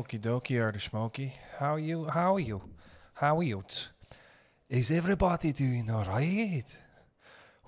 Okie 0.00 0.18
dokie, 0.18 0.72
the 0.72 0.80
Smoky. 0.80 1.34
How 1.58 1.76
you? 1.76 2.06
How 2.06 2.36
are 2.36 2.40
you? 2.40 2.62
How 3.12 3.36
are 3.36 3.42
you? 3.42 3.62
Is 4.66 4.90
everybody 4.90 5.52
doing 5.52 5.90
all 5.90 6.06
right? 6.06 6.64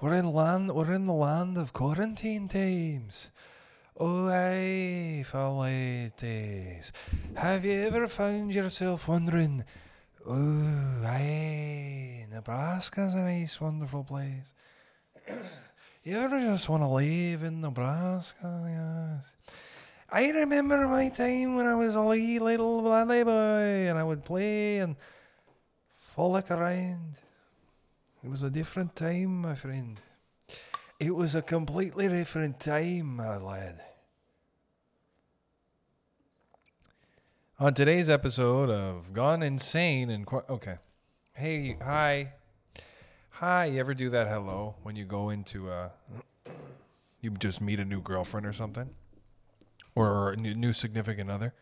We're 0.01 0.15
in 0.15 0.33
land. 0.33 0.73
We're 0.75 0.95
in 0.95 1.05
the 1.05 1.13
land 1.13 1.58
of 1.58 1.75
quarantine 1.75 2.49
times. 2.49 3.31
Oh, 4.00 4.29
aye, 4.31 5.23
ladies. 5.34 6.91
Have 7.37 7.67
you 7.67 7.83
ever 7.83 8.09
found 8.09 8.55
yourself 8.55 9.09
wondering? 9.09 9.64
Oh, 10.27 11.05
aye, 11.05 12.25
Nebraska's 12.33 13.12
a 13.12 13.19
nice, 13.19 13.61
wonderful 13.61 14.05
place. 14.05 14.55
you 16.03 16.17
ever 16.17 16.41
just 16.41 16.67
want 16.71 16.83
to 16.83 16.89
live 16.89 17.43
in 17.43 17.61
Nebraska? 17.61 19.21
Yes. 19.21 19.33
I 20.15 20.29
remember 20.29 20.87
my 20.89 21.09
time 21.09 21.57
when 21.57 21.65
I 21.65 21.75
was 21.75 21.95
a 21.95 22.03
wee 22.03 22.39
little 22.39 22.83
laddie 22.83 23.25
boy 23.25 23.89
and 23.89 23.99
I 23.99 24.05
would 24.05 24.27
play 24.27 24.79
and 24.79 24.95
frolic 25.99 26.50
around. 26.50 27.14
It 28.22 28.29
was 28.29 28.43
a 28.43 28.50
different 28.50 28.95
time, 28.95 29.41
my 29.41 29.55
friend. 29.55 29.99
It 31.00 31.14
was 31.14 31.35
a 31.35 31.41
completely 31.41 32.09
different 32.09 32.60
time, 32.60 33.16
my 33.16 33.38
lad. 33.38 33.80
On 37.58 37.72
today's 37.72 38.10
episode 38.10 38.69
of 38.69 39.14
Gone 39.14 39.42
Insane 39.42 40.10
and 40.10 40.27
Qu- 40.27 40.44
okay, 40.50 40.77
hey, 41.33 41.78
hi, 41.83 42.34
hi. 43.30 43.64
You 43.64 43.80
ever 43.80 43.94
do 43.94 44.10
that 44.10 44.28
hello 44.28 44.74
when 44.83 44.94
you 44.94 45.06
go 45.06 45.30
into 45.30 45.70
uh, 45.70 45.88
you 47.22 47.30
just 47.30 47.62
meet 47.62 47.80
a 47.80 47.84
new 47.86 48.02
girlfriend 48.02 48.47
or 48.47 48.52
something? 48.52 48.91
Or 49.95 50.32
a 50.32 50.37
new, 50.37 50.73
significant 50.73 51.30
other, 51.30 51.55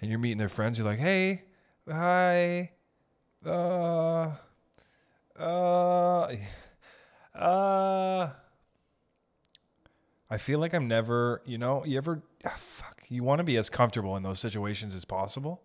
and 0.00 0.10
you're 0.10 0.18
meeting 0.18 0.38
their 0.38 0.48
friends, 0.48 0.78
you're 0.78 0.86
like, 0.86 0.98
"Hey, 0.98 1.42
hi, 1.88 2.72
uh, 3.44 4.32
uh, 5.38 6.36
uh." 7.34 8.30
I 10.28 10.38
feel 10.38 10.58
like 10.58 10.74
I'm 10.74 10.88
never, 10.88 11.40
you 11.44 11.56
know, 11.56 11.84
you 11.84 11.96
ever, 11.98 12.22
ah, 12.44 12.56
fuck, 12.58 13.04
you 13.08 13.22
want 13.22 13.38
to 13.38 13.44
be 13.44 13.56
as 13.56 13.70
comfortable 13.70 14.16
in 14.16 14.24
those 14.24 14.40
situations 14.40 14.92
as 14.94 15.04
possible, 15.04 15.62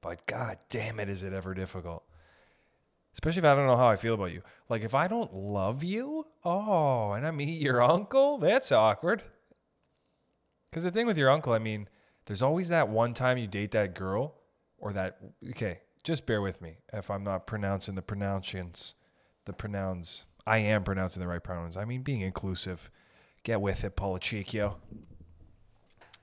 but 0.00 0.26
god 0.26 0.58
damn 0.68 0.98
it, 0.98 1.08
is 1.08 1.22
it 1.22 1.32
ever 1.32 1.54
difficult. 1.54 2.02
Especially 3.12 3.40
if 3.40 3.44
I 3.44 3.54
don't 3.54 3.66
know 3.66 3.76
how 3.76 3.88
I 3.88 3.96
feel 3.96 4.14
about 4.14 4.32
you. 4.32 4.42
Like 4.68 4.82
if 4.82 4.94
I 4.94 5.08
don't 5.08 5.32
love 5.34 5.82
you, 5.82 6.26
oh, 6.44 7.12
and 7.12 7.26
I 7.26 7.30
meet 7.30 7.60
your 7.60 7.82
uncle, 7.82 8.38
that's 8.38 8.72
awkward. 8.72 9.22
Because 10.70 10.84
the 10.84 10.90
thing 10.90 11.06
with 11.06 11.18
your 11.18 11.30
uncle, 11.30 11.52
I 11.52 11.58
mean, 11.58 11.88
there's 12.26 12.42
always 12.42 12.68
that 12.68 12.88
one 12.88 13.12
time 13.12 13.38
you 13.38 13.46
date 13.46 13.72
that 13.72 13.94
girl 13.94 14.34
or 14.78 14.92
that, 14.92 15.18
okay, 15.50 15.80
just 16.04 16.26
bear 16.26 16.40
with 16.40 16.62
me 16.62 16.78
if 16.92 17.10
I'm 17.10 17.24
not 17.24 17.46
pronouncing 17.46 17.96
the 17.96 18.02
pronunciations, 18.02 18.94
the 19.46 19.52
pronouns. 19.52 20.24
I 20.46 20.58
am 20.58 20.84
pronouncing 20.84 21.20
the 21.20 21.28
right 21.28 21.42
pronouns. 21.42 21.76
I 21.76 21.84
mean, 21.84 22.02
being 22.02 22.20
inclusive. 22.20 22.90
Get 23.42 23.60
with 23.60 23.84
it, 23.84 23.96
Polachicchio. 23.96 24.76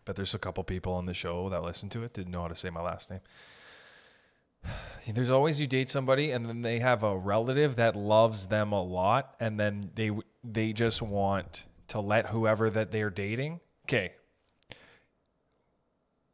But 0.05 0.15
there's 0.15 0.33
a 0.33 0.39
couple 0.39 0.63
people 0.63 0.93
on 0.93 1.05
the 1.05 1.13
show 1.13 1.49
that 1.49 1.63
listen 1.63 1.89
to 1.89 2.03
it 2.03 2.13
didn't 2.13 2.31
know 2.31 2.43
how 2.43 2.47
to 2.47 2.55
say 2.55 2.69
my 2.69 2.81
last 2.81 3.09
name. 3.11 3.19
There's 5.07 5.29
always 5.29 5.59
you 5.59 5.67
date 5.67 5.89
somebody 5.89 6.31
and 6.31 6.45
then 6.45 6.61
they 6.61 6.79
have 6.79 7.03
a 7.03 7.17
relative 7.17 7.75
that 7.77 7.95
loves 7.95 8.47
them 8.47 8.71
a 8.71 8.81
lot 8.81 9.35
and 9.39 9.59
then 9.59 9.91
they 9.95 10.11
they 10.43 10.73
just 10.73 11.01
want 11.01 11.65
to 11.89 11.99
let 11.99 12.27
whoever 12.27 12.69
that 12.69 12.91
they're 12.91 13.09
dating. 13.09 13.59
Okay, 13.85 14.13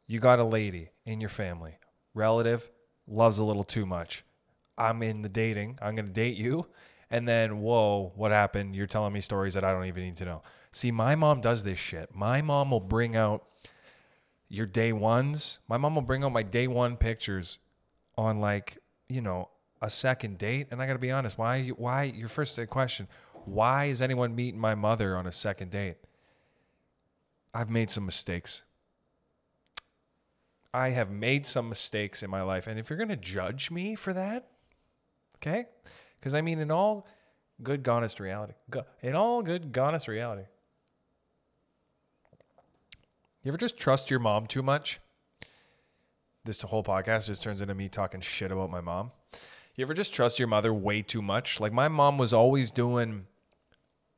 you 0.06 0.20
got 0.20 0.38
a 0.38 0.44
lady 0.44 0.90
in 1.04 1.20
your 1.20 1.30
family, 1.30 1.78
relative, 2.12 2.70
loves 3.06 3.38
a 3.38 3.44
little 3.44 3.64
too 3.64 3.86
much. 3.86 4.24
I'm 4.76 5.02
in 5.02 5.22
the 5.22 5.28
dating. 5.28 5.78
I'm 5.80 5.94
going 5.94 6.06
to 6.06 6.12
date 6.12 6.36
you. 6.36 6.66
And 7.10 7.28
then, 7.28 7.60
whoa, 7.60 8.12
what 8.16 8.32
happened? 8.32 8.74
You're 8.74 8.86
telling 8.86 9.12
me 9.12 9.20
stories 9.20 9.54
that 9.54 9.64
I 9.64 9.72
don't 9.72 9.86
even 9.86 10.02
need 10.04 10.16
to 10.16 10.24
know. 10.24 10.42
See, 10.72 10.90
my 10.90 11.14
mom 11.14 11.40
does 11.40 11.62
this 11.62 11.78
shit. 11.78 12.14
My 12.14 12.42
mom 12.42 12.70
will 12.70 12.80
bring 12.80 13.14
out 13.14 13.44
your 14.48 14.66
day 14.66 14.92
ones. 14.92 15.58
My 15.68 15.76
mom 15.76 15.94
will 15.94 16.02
bring 16.02 16.24
out 16.24 16.32
my 16.32 16.42
day 16.42 16.66
one 16.66 16.96
pictures 16.96 17.58
on 18.16 18.40
like, 18.40 18.78
you 19.08 19.20
know, 19.20 19.48
a 19.80 19.90
second 19.90 20.38
date. 20.38 20.68
And 20.70 20.82
I 20.82 20.86
got 20.86 20.94
to 20.94 20.98
be 20.98 21.10
honest, 21.10 21.38
why, 21.38 21.68
why, 21.68 22.04
your 22.04 22.28
first 22.28 22.58
question, 22.70 23.06
why 23.44 23.84
is 23.86 24.02
anyone 24.02 24.34
meeting 24.34 24.60
my 24.60 24.74
mother 24.74 25.16
on 25.16 25.26
a 25.26 25.32
second 25.32 25.70
date? 25.70 25.96
I've 27.52 27.70
made 27.70 27.90
some 27.90 28.04
mistakes. 28.04 28.64
I 30.74 30.90
have 30.90 31.08
made 31.08 31.46
some 31.46 31.68
mistakes 31.68 32.24
in 32.24 32.30
my 32.30 32.42
life. 32.42 32.66
And 32.66 32.80
if 32.80 32.90
you're 32.90 32.96
going 32.96 33.08
to 33.08 33.16
judge 33.16 33.70
me 33.70 33.94
for 33.94 34.12
that, 34.12 34.48
okay? 35.36 35.66
Because 36.16 36.34
I 36.34 36.40
mean, 36.40 36.58
in 36.58 36.72
all 36.72 37.06
good, 37.62 37.86
honest 37.86 38.18
reality, 38.18 38.54
in 39.00 39.14
all 39.14 39.40
good, 39.40 39.78
honest 39.78 40.08
reality, 40.08 40.42
you 43.44 43.50
ever 43.50 43.56
just 43.56 43.76
trust 43.76 44.10
your 44.10 44.18
mom 44.18 44.46
too 44.48 44.64
much? 44.64 44.98
This 46.44 46.62
whole 46.62 46.82
podcast 46.82 47.28
just 47.28 47.44
turns 47.44 47.60
into 47.60 47.74
me 47.76 47.88
talking 47.88 48.20
shit 48.20 48.50
about 48.50 48.68
my 48.68 48.80
mom. 48.80 49.12
You 49.76 49.82
ever 49.82 49.94
just 49.94 50.12
trust 50.12 50.40
your 50.40 50.48
mother 50.48 50.74
way 50.74 51.02
too 51.02 51.22
much? 51.22 51.60
Like 51.60 51.72
my 51.72 51.86
mom 51.86 52.18
was 52.18 52.32
always 52.32 52.72
doing, 52.72 53.26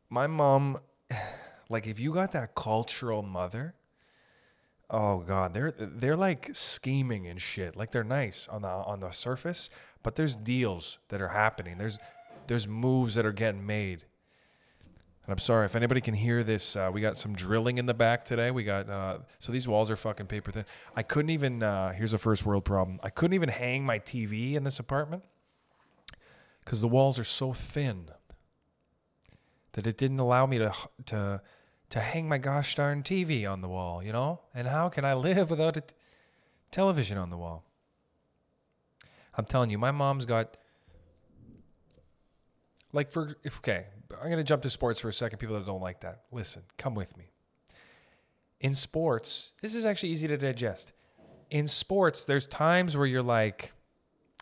my 0.09 0.27
mom, 0.27 0.79
like 1.69 1.87
if 1.87 2.01
you 2.01 2.15
got 2.15 2.33
that 2.33 2.55
cultural 2.55 3.23
mother, 3.23 3.75
Oh 4.89 5.19
god, 5.19 5.53
they're 5.53 5.73
they're 5.77 6.17
like 6.17 6.51
scheming 6.53 7.27
and 7.27 7.41
shit. 7.41 7.75
Like 7.77 7.91
they're 7.91 8.05
nice 8.05 8.47
on 8.49 8.63
the 8.63 8.69
on 8.69 9.01
the 9.01 9.11
surface, 9.11 9.69
but 10.03 10.15
there's 10.15 10.37
deals 10.37 10.99
that 11.09 11.21
are 11.21 11.29
happening. 11.29 11.79
There's 11.79 11.99
there's 12.47 12.69
moves 12.69 13.17
that 13.17 13.27
are 13.27 13.33
getting 13.33 13.67
made. 13.67 14.05
And 15.25 15.33
I'm 15.33 15.39
sorry 15.39 15.65
if 15.65 15.75
anybody 15.75 16.01
can 16.01 16.15
hear 16.15 16.45
this. 16.45 16.77
Uh, 16.77 16.89
we 16.93 17.01
got 17.01 17.19
some 17.19 17.35
drilling 17.35 17.79
in 17.79 17.87
the 17.87 17.95
back 17.95 18.25
today. 18.25 18.53
We 18.53 18.63
got 18.63 18.89
uh, 18.89 19.19
so 19.41 19.51
these 19.51 19.67
walls 19.67 19.91
are 19.91 19.97
fucking 19.97 20.27
paper 20.27 20.53
thin. 20.53 20.65
I 20.95 21.03
couldn't 21.03 21.31
even. 21.31 21.65
Uh, 21.65 21.93
here's 21.93 22.13
a 22.13 22.19
first 22.19 22.47
world 22.47 22.65
problem. 22.65 23.01
I 23.03 23.11
couldn't 23.11 23.35
even 23.35 23.49
hang 23.49 23.85
my 23.85 23.99
TV 23.99 24.55
in 24.55 24.63
this 24.63 24.79
apartment 24.79 25.25
because 26.65 26.81
the 26.81 26.89
walls 26.89 27.19
are 27.19 27.25
so 27.25 27.53
thin 27.53 28.11
that 29.73 29.85
it 29.85 29.99
didn't 29.99 30.21
allow 30.21 30.47
me 30.47 30.59
to 30.59 30.73
to 31.07 31.43
to 31.91 32.01
hang 32.01 32.29
my 32.29 32.39
gosh 32.39 32.75
darn 32.75 33.03
TV 33.03 33.51
on 33.51 33.61
the 33.61 33.69
wall, 33.69 34.03
you 34.03 34.13
know? 34.13 34.41
And 34.55 34.69
how 34.69 34.89
can 34.89 35.05
I 35.05 35.15
live 35.15 35.51
without 35.51 35.77
a 35.77 35.81
t- 35.83 35.95
television 36.71 37.19
on 37.19 37.31
the 37.31 37.37
wall? 37.37 37.65
I'm 39.35 39.45
telling 39.45 39.71
you, 39.71 39.79
my 39.79 39.91
mom's 39.91 40.25
got 40.25 40.57
like 42.93 43.11
for 43.11 43.37
if 43.45 43.59
okay, 43.59 43.87
I'm 44.13 44.27
going 44.27 44.39
to 44.39 44.45
jump 44.45 44.63
to 44.63 44.71
sports 44.71 45.01
for 45.01 45.09
a 45.09 45.13
second 45.13 45.39
people 45.39 45.57
that 45.57 45.67
don't 45.67 45.83
like 45.83 46.01
that. 46.01 46.23
Listen, 46.33 46.63
come 46.79 46.95
with 46.95 47.17
me. 47.17 47.33
In 48.61 48.73
sports, 48.73 49.53
this 49.61 49.75
is 49.75 49.85
actually 49.85 50.09
easy 50.09 50.27
to 50.29 50.39
digest. 50.39 50.93
In 51.51 51.67
sports, 51.69 52.25
there's 52.25 52.47
times 52.47 52.97
where 52.97 53.07
you're 53.07 53.23
like 53.23 53.73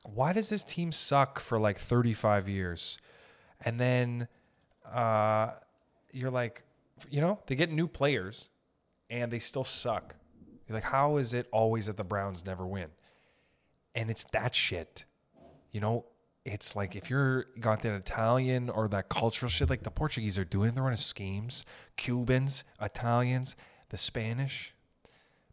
why 0.04 0.32
does 0.32 0.48
this 0.48 0.62
team 0.62 0.92
suck 0.92 1.40
for 1.40 1.58
like 1.58 1.78
35 1.78 2.48
years? 2.48 2.98
And 3.64 3.80
then 3.80 4.28
uh, 4.92 5.52
you're 6.12 6.30
like, 6.30 6.63
you 7.10 7.20
know, 7.20 7.40
they 7.46 7.54
get 7.54 7.70
new 7.70 7.86
players 7.86 8.48
and 9.10 9.30
they 9.30 9.38
still 9.38 9.64
suck. 9.64 10.16
You're 10.66 10.76
like, 10.76 10.84
how 10.84 11.16
is 11.18 11.34
it 11.34 11.48
always 11.52 11.86
that 11.86 11.96
the 11.96 12.04
Browns 12.04 12.44
never 12.44 12.66
win? 12.66 12.88
And 13.94 14.10
it's 14.10 14.24
that 14.32 14.54
shit. 14.54 15.04
You 15.72 15.80
know, 15.80 16.06
it's 16.44 16.76
like 16.76 16.94
if 16.94 17.10
you're 17.10 17.46
got 17.60 17.82
that 17.82 17.94
Italian 17.94 18.70
or 18.70 18.88
that 18.88 19.08
cultural 19.08 19.48
shit, 19.48 19.70
like 19.70 19.82
the 19.82 19.90
Portuguese 19.90 20.38
are 20.38 20.44
doing, 20.44 20.74
they're 20.74 20.84
running 20.84 20.96
schemes. 20.96 21.64
Cubans, 21.96 22.64
Italians, 22.80 23.56
the 23.90 23.98
Spanish. 23.98 24.74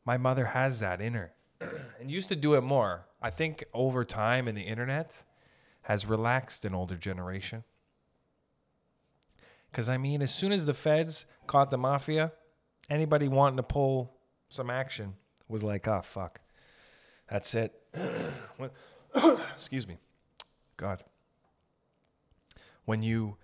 My 0.05 0.17
mother 0.17 0.45
has 0.45 0.79
that 0.79 1.01
in 1.01 1.13
her 1.13 1.33
and 1.99 2.11
used 2.11 2.29
to 2.29 2.35
do 2.35 2.55
it 2.55 2.61
more. 2.61 3.05
I 3.21 3.29
think 3.29 3.63
over 3.73 4.03
time 4.03 4.47
in 4.47 4.55
the 4.55 4.63
internet 4.63 5.23
has 5.83 6.05
relaxed 6.05 6.65
an 6.65 6.73
older 6.73 6.95
generation. 6.95 7.63
Because, 9.71 9.87
I 9.87 9.97
mean, 9.97 10.21
as 10.21 10.33
soon 10.33 10.51
as 10.51 10.65
the 10.65 10.73
feds 10.73 11.25
caught 11.47 11.69
the 11.69 11.77
mafia, 11.77 12.33
anybody 12.89 13.27
wanting 13.27 13.57
to 13.57 13.63
pull 13.63 14.13
some 14.49 14.69
action 14.69 15.15
was 15.47 15.63
like, 15.63 15.87
oh, 15.87 16.01
fuck. 16.03 16.41
That's 17.29 17.55
it. 17.55 17.73
Excuse 19.55 19.87
me. 19.87 19.97
God. 20.77 21.03
When 22.85 23.01
you 23.01 23.37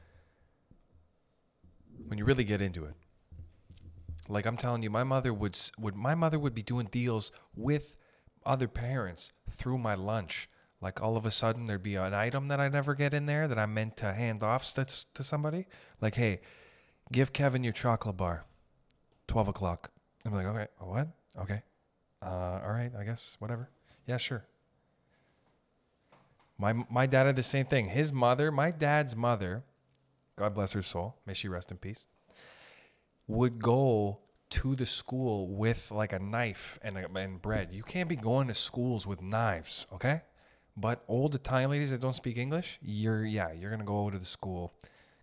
when 2.08 2.18
you 2.18 2.26
really 2.26 2.44
get 2.44 2.62
into 2.62 2.86
it. 2.86 2.94
Like 4.30 4.46
I'm 4.46 4.58
telling 4.58 4.84
you, 4.84 4.90
my 4.90 5.04
mother 5.04 5.34
would 5.34 5.60
would 5.78 5.96
my 5.96 6.16
mother 6.16 6.40
would 6.40 6.54
be 6.54 6.64
doing 6.64 6.88
deals 6.92 7.32
with 7.56 7.96
other 8.46 8.68
parents 8.68 9.32
through 9.52 9.78
my 9.78 9.96
lunch. 9.96 10.50
Like 10.82 11.02
all 11.02 11.18
of 11.18 11.26
a 11.26 11.32
sudden 11.32 11.66
there'd 11.66 11.82
be 11.82 11.96
an 11.96 12.14
item 12.14 12.50
that 12.50 12.60
I 12.60 12.70
never 12.70 12.94
get 12.94 13.14
in 13.14 13.26
there 13.26 13.48
that 13.48 13.58
I 13.58 13.66
meant 13.66 13.98
to 13.98 14.14
hand 14.14 14.44
off 14.44 14.72
to, 14.76 14.86
to 14.86 15.24
somebody. 15.24 15.66
Like, 16.02 16.16
hey, 16.16 16.42
give 17.12 17.34
Kevin 17.34 17.64
your 17.64 17.74
chocolate 17.74 18.18
bar. 18.18 18.46
12 19.28 19.48
o'clock. 19.50 19.92
I'm 20.26 20.34
like, 20.34 20.46
okay, 20.46 20.68
what? 20.80 21.08
Okay. 21.40 21.62
Uh, 22.22 22.60
all 22.64 22.72
right, 22.72 22.92
I 22.98 23.04
guess 23.04 23.36
whatever. 23.40 23.70
Yeah, 24.06 24.18
sure. 24.18 24.46
My 26.58 26.74
my 26.90 27.06
dad 27.06 27.28
had 27.28 27.36
the 27.36 27.44
same 27.44 27.66
thing. 27.66 27.86
His 27.86 28.12
mother, 28.12 28.52
my 28.52 28.72
dad's 28.72 29.16
mother, 29.16 29.64
God 30.36 30.56
bless 30.56 30.74
her 30.74 30.82
soul, 30.82 31.16
may 31.26 31.34
she 31.36 31.48
rest 31.48 31.70
in 31.70 31.78
peace, 31.78 32.06
would 33.28 33.62
go 33.62 34.20
to 34.50 34.76
the 34.76 34.86
school 34.86 35.48
with 35.48 35.92
like 35.92 36.14
a 36.14 36.20
knife 36.20 36.80
and 36.82 36.98
and 36.98 37.42
bread. 37.42 37.70
You 37.72 37.84
can't 37.84 38.10
be 38.10 38.16
going 38.16 38.48
to 38.48 38.56
schools 38.56 39.06
with 39.06 39.22
knives, 39.22 39.86
okay? 39.94 40.22
But 40.80 41.04
old 41.08 41.34
Italian 41.34 41.72
ladies 41.72 41.90
that 41.90 42.02
don't 42.02 42.16
speak 42.16 42.38
English, 42.38 42.78
you're 42.84 43.26
yeah, 43.26 43.52
you're 43.52 43.72
gonna 43.72 43.84
go 43.84 44.12
to 44.12 44.20
the 44.20 44.26
school, 44.26 44.74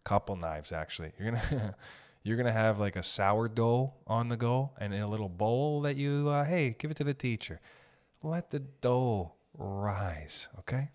couple 0.03 0.35
knives 0.35 0.73
actually. 0.73 1.13
You're 1.17 1.31
gonna 1.31 1.77
you're 2.25 2.37
gonna 2.37 2.53
have 2.53 2.81
like 2.81 2.97
a 2.97 3.05
sourdough 3.05 3.95
on 4.07 4.29
the 4.29 4.37
go 4.37 4.73
and 4.79 4.93
in 4.93 5.01
a 5.01 5.09
little 5.09 5.29
bowl 5.29 5.83
that 5.83 5.97
you 5.97 6.29
uh, 6.29 6.45
hey 6.45 6.75
give 6.77 6.91
it 6.91 6.97
to 6.97 7.05
the 7.05 7.15
teacher. 7.15 7.61
Let 8.21 8.51
the 8.51 8.61
dough 8.61 9.33
rise, 9.57 10.49
okay? 10.59 10.91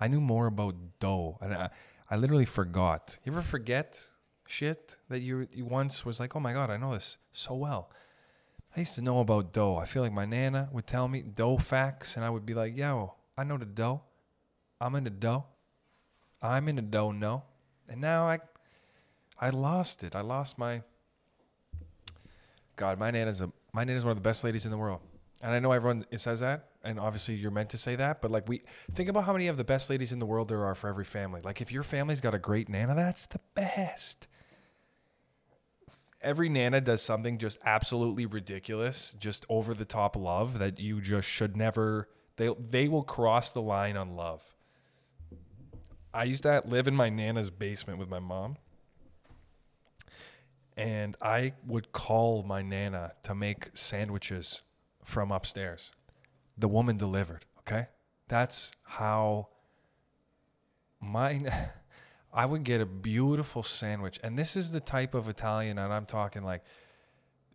I 0.00 0.08
knew 0.08 0.20
more 0.20 0.46
about 0.46 0.74
dough, 1.00 1.38
and 1.40 1.54
I, 1.54 1.70
I 2.10 2.16
literally 2.16 2.44
forgot. 2.44 3.18
You 3.24 3.32
ever 3.32 3.42
forget 3.42 4.04
shit 4.46 4.96
that 5.08 5.20
you 5.20 5.46
you 5.52 5.64
once 5.64 6.04
was 6.04 6.20
like, 6.20 6.36
oh 6.36 6.40
my 6.40 6.52
god, 6.52 6.70
I 6.70 6.76
know 6.76 6.92
this 6.92 7.16
so 7.32 7.54
well. 7.54 7.90
I 8.78 8.82
used 8.82 8.94
to 8.94 9.02
know 9.02 9.18
about 9.18 9.52
dough. 9.52 9.76
I 9.76 9.86
feel 9.86 10.02
like 10.02 10.12
my 10.12 10.24
nana 10.24 10.68
would 10.70 10.86
tell 10.86 11.08
me 11.08 11.20
dough 11.22 11.58
facts, 11.58 12.14
and 12.14 12.24
I 12.24 12.30
would 12.30 12.46
be 12.46 12.54
like, 12.54 12.76
yo, 12.76 13.14
I 13.36 13.42
know 13.42 13.58
the 13.58 13.64
dough. 13.64 14.02
I'm 14.80 14.94
in 14.94 15.02
the 15.02 15.10
dough. 15.10 15.46
I'm 16.40 16.68
in 16.68 16.76
the 16.76 16.82
dough, 16.82 17.10
no. 17.10 17.42
And 17.88 18.00
now 18.00 18.28
I 18.28 18.38
I 19.40 19.50
lost 19.50 20.04
it. 20.04 20.14
I 20.14 20.20
lost 20.20 20.58
my 20.58 20.82
God, 22.76 23.00
my 23.00 23.10
nana's 23.10 23.40
a 23.40 23.50
my 23.72 23.82
nana's 23.82 24.04
one 24.04 24.12
of 24.12 24.16
the 24.16 24.28
best 24.28 24.44
ladies 24.44 24.64
in 24.64 24.70
the 24.70 24.78
world. 24.78 25.00
And 25.42 25.50
I 25.50 25.58
know 25.58 25.72
everyone 25.72 26.06
says 26.14 26.38
that, 26.38 26.68
and 26.84 27.00
obviously 27.00 27.34
you're 27.34 27.50
meant 27.50 27.70
to 27.70 27.78
say 27.78 27.96
that, 27.96 28.22
but 28.22 28.30
like 28.30 28.48
we 28.48 28.62
think 28.94 29.08
about 29.08 29.24
how 29.24 29.32
many 29.32 29.48
of 29.48 29.56
the 29.56 29.64
best 29.64 29.90
ladies 29.90 30.12
in 30.12 30.20
the 30.20 30.26
world 30.26 30.48
there 30.48 30.64
are 30.64 30.76
for 30.76 30.86
every 30.86 31.04
family. 31.04 31.40
Like 31.42 31.60
if 31.60 31.72
your 31.72 31.82
family's 31.82 32.20
got 32.20 32.32
a 32.32 32.38
great 32.38 32.68
nana, 32.68 32.94
that's 32.94 33.26
the 33.26 33.40
best. 33.56 34.28
Every 36.20 36.48
nana 36.48 36.80
does 36.80 37.00
something 37.00 37.38
just 37.38 37.58
absolutely 37.64 38.26
ridiculous, 38.26 39.14
just 39.18 39.46
over 39.48 39.72
the 39.72 39.84
top 39.84 40.16
love 40.16 40.58
that 40.58 40.80
you 40.80 41.00
just 41.00 41.28
should 41.28 41.56
never 41.56 42.08
they 42.36 42.50
they 42.70 42.88
will 42.88 43.02
cross 43.02 43.52
the 43.52 43.60
line 43.60 43.96
on 43.96 44.16
love. 44.16 44.56
I 46.14 46.24
used 46.24 46.44
to 46.44 46.62
live 46.64 46.88
in 46.88 46.96
my 46.96 47.10
nana's 47.10 47.50
basement 47.50 47.98
with 47.98 48.08
my 48.08 48.18
mom. 48.18 48.56
And 50.76 51.16
I 51.20 51.54
would 51.66 51.92
call 51.92 52.44
my 52.44 52.62
nana 52.62 53.12
to 53.24 53.34
make 53.34 53.70
sandwiches 53.74 54.62
from 55.04 55.32
upstairs. 55.32 55.90
The 56.56 56.68
woman 56.68 56.96
delivered, 56.96 57.44
okay? 57.60 57.88
That's 58.28 58.72
how 58.84 59.48
mine 61.00 61.50
I 62.38 62.46
would 62.46 62.62
get 62.62 62.80
a 62.80 62.86
beautiful 62.86 63.64
sandwich. 63.64 64.20
And 64.22 64.38
this 64.38 64.54
is 64.54 64.70
the 64.70 64.78
type 64.78 65.14
of 65.14 65.28
Italian 65.28 65.76
and 65.76 65.92
I'm 65.92 66.06
talking 66.06 66.44
like 66.44 66.62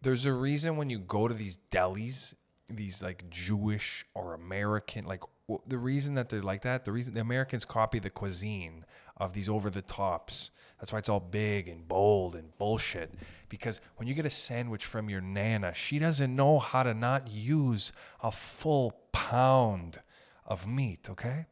there's 0.02 0.26
a 0.26 0.34
reason 0.34 0.76
when 0.76 0.90
you 0.90 1.00
go 1.00 1.30
to 1.30 1.34
these 1.34 1.58
delis, 1.72 2.34
these 2.68 3.02
like 3.02 3.30
Jewish 3.30 4.06
or 4.14 4.34
American 4.34 5.06
like 5.06 5.22
the 5.66 5.78
reason 5.78 6.16
that 6.16 6.28
they're 6.28 6.42
like 6.42 6.64
that, 6.64 6.84
the 6.84 6.92
reason 6.92 7.14
the 7.14 7.22
Americans 7.22 7.64
copy 7.64 7.98
the 7.98 8.10
cuisine 8.10 8.84
of 9.16 9.32
these 9.32 9.48
over 9.48 9.70
the 9.70 9.82
tops. 9.82 10.52
That's 10.82 10.92
why 10.92 11.00
it's 11.00 11.08
all 11.08 11.22
big 11.22 11.70
and 11.70 11.88
bold 11.88 12.36
and 12.36 12.58
bullshit. 12.58 13.14
Because 13.48 13.80
when 13.96 14.10
you 14.10 14.14
get 14.14 14.26
a 14.26 14.30
sandwich 14.30 14.84
from 14.84 15.10
your 15.10 15.22
nana, 15.22 15.74
she 15.74 15.98
doesn't 15.98 16.36
know 16.36 16.60
how 16.60 16.84
to 16.84 16.94
not 16.94 17.30
use 17.30 17.94
a 18.22 18.32
full 18.32 19.00
pound 19.14 20.02
of 20.46 20.68
meat, 20.68 21.08
okay? 21.10 21.46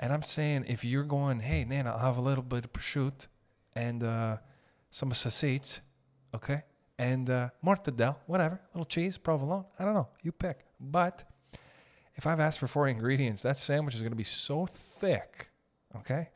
And 0.00 0.14
I'm 0.14 0.22
saying 0.22 0.64
if 0.66 0.82
you're 0.82 1.04
going, 1.04 1.40
hey, 1.40 1.64
nana, 1.64 1.92
I'll 1.92 1.98
have 1.98 2.16
a 2.16 2.22
little 2.22 2.42
bit 2.42 2.64
of 2.64 2.72
prosciutto 2.72 3.26
and 3.76 4.02
uh, 4.02 4.38
some 4.90 5.12
sausage, 5.12 5.80
okay? 6.34 6.62
And 6.98 7.28
uh, 7.28 7.50
mortadella, 7.64 8.16
whatever, 8.26 8.60
little 8.74 8.86
cheese, 8.86 9.18
provolone, 9.18 9.66
I 9.78 9.84
don't 9.84 9.92
know, 9.94 10.08
you 10.22 10.32
pick. 10.32 10.64
But 10.80 11.24
if 12.16 12.26
I've 12.26 12.40
asked 12.40 12.58
for 12.58 12.66
four 12.66 12.88
ingredients, 12.88 13.42
that 13.42 13.58
sandwich 13.58 13.94
is 13.94 14.00
going 14.00 14.12
to 14.12 14.16
be 14.16 14.24
so 14.24 14.64
thick, 14.64 15.50
okay? 15.94 16.30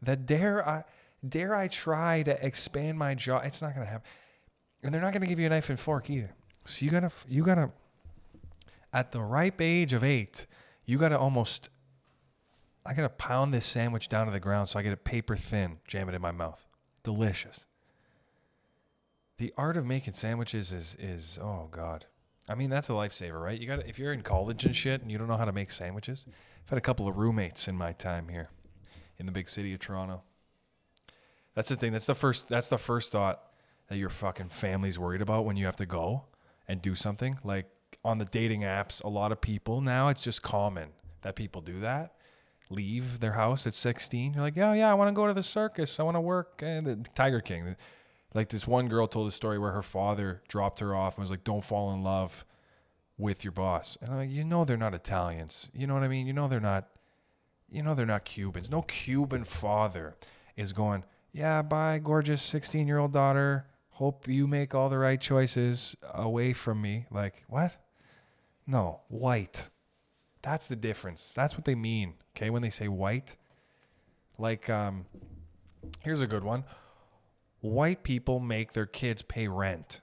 That 0.00 0.24
dare 0.24 0.66
I 0.66 0.84
dare 1.26 1.54
I 1.54 1.68
try 1.68 2.22
to 2.22 2.44
expand 2.44 2.98
my 2.98 3.14
jaw? 3.14 3.38
It's 3.38 3.62
not 3.62 3.74
going 3.74 3.86
to 3.86 3.92
happen. 3.92 4.08
And 4.82 4.94
they're 4.94 5.02
not 5.02 5.12
going 5.12 5.22
to 5.22 5.28
give 5.28 5.38
you 5.38 5.46
a 5.46 5.50
knife 5.50 5.70
and 5.70 5.78
fork 5.78 6.10
either. 6.10 6.34
So 6.64 6.84
you 6.84 6.90
got 6.90 7.00
to 7.00 7.10
you 7.28 7.44
got 7.44 7.56
to 7.56 7.70
at 8.92 9.10
the 9.12 9.20
ripe 9.20 9.60
age 9.60 9.92
of 9.92 10.04
8, 10.04 10.46
you 10.84 10.98
got 10.98 11.08
to 11.10 11.18
almost 11.18 11.68
I 12.84 12.94
got 12.94 13.02
to 13.02 13.08
pound 13.08 13.54
this 13.54 13.66
sandwich 13.66 14.08
down 14.08 14.26
to 14.26 14.32
the 14.32 14.40
ground 14.40 14.68
so 14.68 14.78
I 14.78 14.82
get 14.82 14.92
it 14.92 15.04
paper 15.04 15.36
thin, 15.36 15.78
jam 15.86 16.08
it 16.08 16.14
in 16.14 16.22
my 16.22 16.32
mouth. 16.32 16.66
Delicious. 17.04 17.66
The 19.38 19.52
art 19.56 19.76
of 19.76 19.86
making 19.86 20.14
sandwiches 20.14 20.72
is 20.72 20.96
is 20.98 21.38
oh 21.40 21.68
god. 21.70 22.06
I 22.48 22.54
mean, 22.54 22.70
that's 22.70 22.88
a 22.88 22.92
lifesaver, 22.92 23.40
right? 23.40 23.58
You 23.58 23.66
got 23.66 23.86
if 23.86 23.98
you're 23.98 24.12
in 24.12 24.22
college 24.22 24.64
and 24.64 24.74
shit 24.74 25.00
and 25.00 25.10
you 25.10 25.18
don't 25.18 25.28
know 25.28 25.36
how 25.36 25.44
to 25.44 25.52
make 25.52 25.70
sandwiches. 25.70 26.26
I've 26.64 26.70
had 26.70 26.78
a 26.78 26.82
couple 26.82 27.08
of 27.08 27.16
roommates 27.16 27.68
in 27.68 27.76
my 27.76 27.92
time 27.92 28.28
here 28.28 28.50
in 29.18 29.26
the 29.26 29.32
big 29.32 29.48
city 29.48 29.72
of 29.72 29.80
Toronto. 29.80 30.22
That's 31.54 31.68
the 31.68 31.76
thing. 31.76 31.92
That's 31.92 32.06
the 32.06 32.14
first 32.14 32.48
that's 32.48 32.68
the 32.68 32.78
first 32.78 33.12
thought 33.12 33.42
that 33.88 33.98
your 33.98 34.10
fucking 34.10 34.48
family's 34.48 34.98
worried 34.98 35.22
about 35.22 35.44
when 35.44 35.56
you 35.56 35.66
have 35.66 35.76
to 35.76 35.86
go 35.86 36.24
and 36.66 36.82
do 36.82 36.94
something. 36.94 37.38
Like 37.44 37.66
on 38.04 38.18
the 38.18 38.24
dating 38.24 38.62
apps, 38.62 39.02
a 39.02 39.08
lot 39.08 39.32
of 39.32 39.40
people 39.40 39.80
now 39.80 40.08
it's 40.08 40.22
just 40.22 40.42
common 40.42 40.90
that 41.22 41.36
people 41.36 41.60
do 41.60 41.80
that. 41.80 42.14
Leave 42.72 43.20
their 43.20 43.32
house 43.32 43.66
at 43.66 43.74
16. 43.74 44.34
You're 44.34 44.42
like, 44.42 44.58
oh 44.58 44.72
yeah, 44.72 44.90
I 44.90 44.94
want 44.94 45.08
to 45.08 45.12
go 45.12 45.26
to 45.26 45.34
the 45.34 45.42
circus. 45.42 46.00
I 46.00 46.02
want 46.02 46.16
to 46.16 46.20
work 46.20 46.62
and 46.64 46.86
the 46.86 46.96
Tiger 47.14 47.40
King." 47.40 47.76
Like 48.34 48.48
this 48.48 48.66
one 48.66 48.88
girl 48.88 49.06
told 49.06 49.28
a 49.28 49.32
story 49.32 49.58
where 49.58 49.72
her 49.72 49.82
father 49.82 50.42
dropped 50.48 50.80
her 50.80 50.94
off 50.94 51.16
and 51.16 51.22
was 51.22 51.30
like, 51.30 51.44
"Don't 51.44 51.64
fall 51.64 51.92
in 51.92 52.02
love 52.02 52.44
with 53.18 53.44
your 53.44 53.52
boss." 53.52 53.98
And 54.00 54.10
I'm 54.10 54.16
like, 54.16 54.30
"You 54.30 54.42
know 54.42 54.64
they're 54.64 54.76
not 54.76 54.94
Italians. 54.94 55.70
You 55.74 55.86
know 55.86 55.94
what 55.94 56.02
I 56.02 56.08
mean? 56.08 56.26
You 56.26 56.32
know 56.32 56.48
they're 56.48 56.60
not 56.60 56.88
you 57.72 57.82
know 57.82 57.94
they're 57.94 58.06
not 58.06 58.24
Cubans. 58.24 58.70
No 58.70 58.82
Cuban 58.82 59.44
father 59.44 60.16
is 60.56 60.72
going, 60.72 61.04
"Yeah, 61.32 61.62
bye, 61.62 61.98
gorgeous 61.98 62.42
16-year-old 62.42 63.12
daughter. 63.12 63.66
Hope 63.92 64.28
you 64.28 64.46
make 64.46 64.74
all 64.74 64.88
the 64.88 64.98
right 64.98 65.20
choices 65.20 65.96
away 66.02 66.52
from 66.52 66.80
me." 66.80 67.06
Like, 67.10 67.44
what? 67.48 67.76
No, 68.66 69.00
white. 69.08 69.70
That's 70.42 70.66
the 70.66 70.76
difference. 70.76 71.32
That's 71.34 71.54
what 71.54 71.64
they 71.64 71.74
mean, 71.74 72.14
okay, 72.36 72.50
when 72.50 72.62
they 72.62 72.70
say 72.70 72.88
white. 72.88 73.36
Like 74.38 74.68
um 74.68 75.06
here's 76.00 76.20
a 76.20 76.26
good 76.26 76.44
one 76.44 76.64
white 77.62 78.02
people 78.02 78.40
make 78.40 78.72
their 78.72 78.86
kids 78.86 79.22
pay 79.22 79.48
rent. 79.48 80.02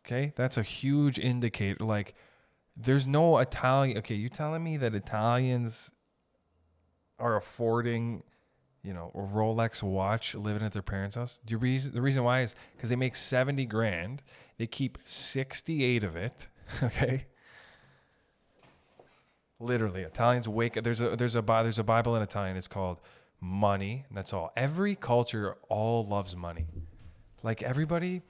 Okay? 0.00 0.32
That's 0.34 0.56
a 0.56 0.62
huge 0.62 1.18
indicator. 1.18 1.84
Like, 1.84 2.14
there's 2.76 3.06
no 3.06 3.38
Italian. 3.38 3.98
Okay, 3.98 4.14
you 4.14 4.30
telling 4.30 4.64
me 4.64 4.78
that 4.78 4.94
Italians 4.94 5.90
are 7.18 7.36
affording, 7.36 8.22
you 8.82 8.94
know, 8.94 9.12
a 9.14 9.18
Rolex 9.18 9.82
watch 9.82 10.34
living 10.34 10.62
at 10.62 10.72
their 10.72 10.82
parents' 10.82 11.16
house? 11.16 11.38
The 11.44 11.56
reason, 11.56 11.92
the 11.92 12.00
reason 12.00 12.24
why 12.24 12.40
is 12.40 12.54
because 12.74 12.88
they 12.88 12.96
make 12.96 13.14
70 13.14 13.66
grand. 13.66 14.22
They 14.56 14.66
keep 14.66 14.98
68 15.04 16.02
of 16.02 16.16
it. 16.16 16.48
Okay? 16.82 17.26
Literally, 19.62 20.02
Italians 20.02 20.48
wake. 20.48 20.74
There's 20.82 21.00
a 21.00 21.16
there's 21.16 21.36
a 21.36 21.42
there's 21.42 21.78
a 21.78 21.84
Bible 21.84 22.16
in 22.16 22.22
Italian. 22.22 22.56
It's 22.56 22.68
called 22.68 23.00
money. 23.40 24.04
That's 24.10 24.32
all. 24.32 24.52
Every 24.56 24.96
culture 24.96 25.56
all 25.68 26.04
loves 26.04 26.34
money. 26.34 26.66
Like 27.42 27.62
everybody, 27.62 28.22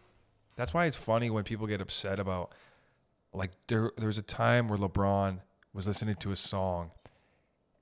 that's 0.56 0.74
why 0.74 0.86
it's 0.86 0.96
funny 0.96 1.30
when 1.30 1.44
people 1.44 1.66
get 1.66 1.80
upset 1.80 2.20
about 2.20 2.52
like 3.32 3.50
there 3.68 3.92
there 3.96 4.06
was 4.06 4.18
a 4.18 4.22
time 4.22 4.68
where 4.68 4.78
LeBron 4.78 5.40
was 5.72 5.86
listening 5.86 6.16
to 6.16 6.32
a 6.32 6.36
song 6.36 6.90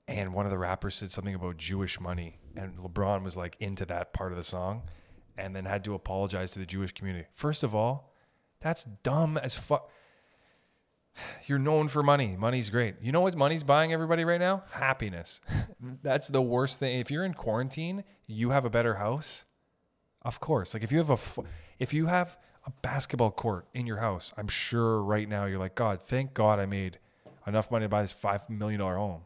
and 0.07 0.33
one 0.33 0.45
of 0.45 0.51
the 0.51 0.57
rappers 0.57 0.95
said 0.95 1.11
something 1.11 1.35
about 1.35 1.57
Jewish 1.57 1.99
money 1.99 2.39
and 2.55 2.77
LeBron 2.77 3.23
was 3.23 3.35
like 3.35 3.57
into 3.59 3.85
that 3.85 4.13
part 4.13 4.31
of 4.31 4.37
the 4.37 4.43
song 4.43 4.83
and 5.37 5.55
then 5.55 5.65
had 5.65 5.83
to 5.85 5.93
apologize 5.93 6.51
to 6.51 6.59
the 6.59 6.65
Jewish 6.65 6.91
community. 6.91 7.27
First 7.33 7.63
of 7.63 7.75
all, 7.75 8.13
that's 8.59 8.85
dumb 9.03 9.37
as 9.37 9.55
fuck. 9.55 9.89
You're 11.47 11.59
known 11.59 11.87
for 11.87 12.03
money. 12.03 12.35
Money's 12.37 12.69
great. 12.69 12.95
You 13.01 13.11
know 13.11 13.21
what 13.21 13.35
money's 13.35 13.63
buying 13.63 13.93
everybody 13.93 14.23
right 14.25 14.39
now? 14.39 14.63
Happiness. 14.71 15.41
that's 16.03 16.27
the 16.27 16.41
worst 16.41 16.79
thing. 16.79 16.99
If 16.99 17.09
you're 17.09 17.25
in 17.25 17.33
quarantine, 17.33 18.03
you 18.27 18.51
have 18.51 18.65
a 18.65 18.69
better 18.69 18.95
house 18.95 19.45
of 20.23 20.39
course. 20.39 20.73
Like 20.73 20.83
if 20.83 20.91
you 20.91 20.99
have 20.99 21.09
a 21.09 21.43
if 21.79 21.93
you 21.93 22.07
have 22.07 22.37
a 22.65 22.71
basketball 22.81 23.31
court 23.31 23.67
in 23.73 23.87
your 23.87 23.97
house, 23.97 24.33
I'm 24.37 24.47
sure 24.47 25.01
right 25.01 25.27
now 25.27 25.45
you're 25.45 25.59
like, 25.59 25.75
God, 25.75 26.01
thank 26.01 26.33
God 26.33 26.59
I 26.59 26.65
made 26.65 26.99
enough 27.47 27.71
money 27.71 27.85
to 27.85 27.89
buy 27.89 28.01
this 28.01 28.11
five 28.11 28.47
million 28.49 28.79
dollar 28.79 28.97
home. 28.97 29.21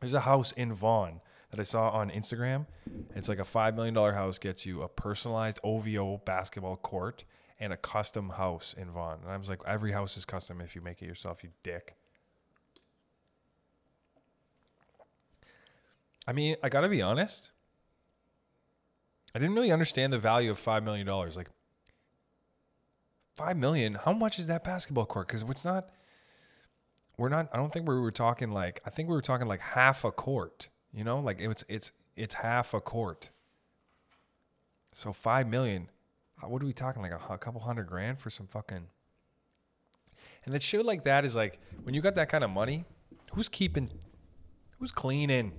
There's 0.00 0.14
a 0.14 0.20
house 0.20 0.52
in 0.52 0.72
Vaughan 0.72 1.20
that 1.50 1.60
I 1.60 1.64
saw 1.64 1.90
on 1.90 2.10
Instagram. 2.10 2.66
It's 3.14 3.28
like 3.28 3.38
a 3.38 3.44
five 3.44 3.74
million 3.74 3.94
dollar 3.94 4.12
house 4.12 4.38
gets 4.38 4.64
you 4.64 4.82
a 4.82 4.88
personalized 4.88 5.60
OVO 5.62 6.22
basketball 6.24 6.76
court 6.76 7.24
and 7.60 7.72
a 7.72 7.76
custom 7.76 8.30
house 8.30 8.74
in 8.76 8.90
Vaughan. 8.90 9.18
And 9.22 9.32
I 9.32 9.36
was 9.36 9.48
like, 9.48 9.60
every 9.66 9.92
house 9.92 10.16
is 10.16 10.24
custom 10.24 10.60
if 10.60 10.74
you 10.74 10.80
make 10.80 11.02
it 11.02 11.06
yourself, 11.06 11.42
you 11.42 11.50
dick. 11.62 11.96
I 16.26 16.32
mean, 16.32 16.56
I 16.62 16.68
got 16.68 16.82
to 16.82 16.88
be 16.88 17.02
honest. 17.02 17.50
I 19.34 19.38
didn't 19.38 19.54
really 19.54 19.72
understand 19.72 20.12
the 20.12 20.18
value 20.18 20.50
of 20.50 20.58
$5 20.58 20.84
million. 20.84 21.06
Like, 21.06 21.48
5 23.34 23.56
million, 23.56 23.94
how 23.94 24.12
much 24.12 24.38
is 24.38 24.46
that 24.48 24.64
basketball 24.64 25.06
court? 25.06 25.28
Because 25.28 25.42
it's 25.42 25.64
not, 25.64 25.88
we're 27.16 27.28
not, 27.28 27.48
I 27.52 27.56
don't 27.56 27.72
think 27.72 27.88
we 27.88 27.98
were 27.98 28.10
talking 28.10 28.50
like, 28.50 28.80
I 28.84 28.90
think 28.90 29.08
we 29.08 29.14
were 29.14 29.22
talking 29.22 29.46
like 29.46 29.60
half 29.60 30.04
a 30.04 30.10
court, 30.10 30.68
you 30.92 31.04
know, 31.04 31.20
like 31.20 31.40
it's, 31.40 31.64
it's, 31.68 31.92
it's 32.16 32.34
half 32.34 32.74
a 32.74 32.80
court. 32.80 33.30
So 34.92 35.12
5 35.12 35.46
million, 35.48 35.88
what 36.46 36.62
are 36.62 36.66
we 36.66 36.72
talking? 36.72 37.02
Like 37.02 37.12
a, 37.12 37.20
a 37.32 37.38
couple 37.38 37.60
hundred 37.60 37.86
grand 37.86 38.20
for 38.20 38.30
some 38.30 38.46
fucking, 38.46 38.86
and 40.44 40.54
that 40.54 40.62
shit 40.62 40.84
like 40.84 41.04
that 41.04 41.24
is 41.24 41.34
like, 41.34 41.58
when 41.82 41.94
you 41.94 42.00
got 42.00 42.14
that 42.14 42.28
kind 42.28 42.44
of 42.44 42.50
money, 42.50 42.84
who's 43.32 43.48
keeping, 43.48 43.90
who's 44.78 44.92
cleaning? 44.92 45.52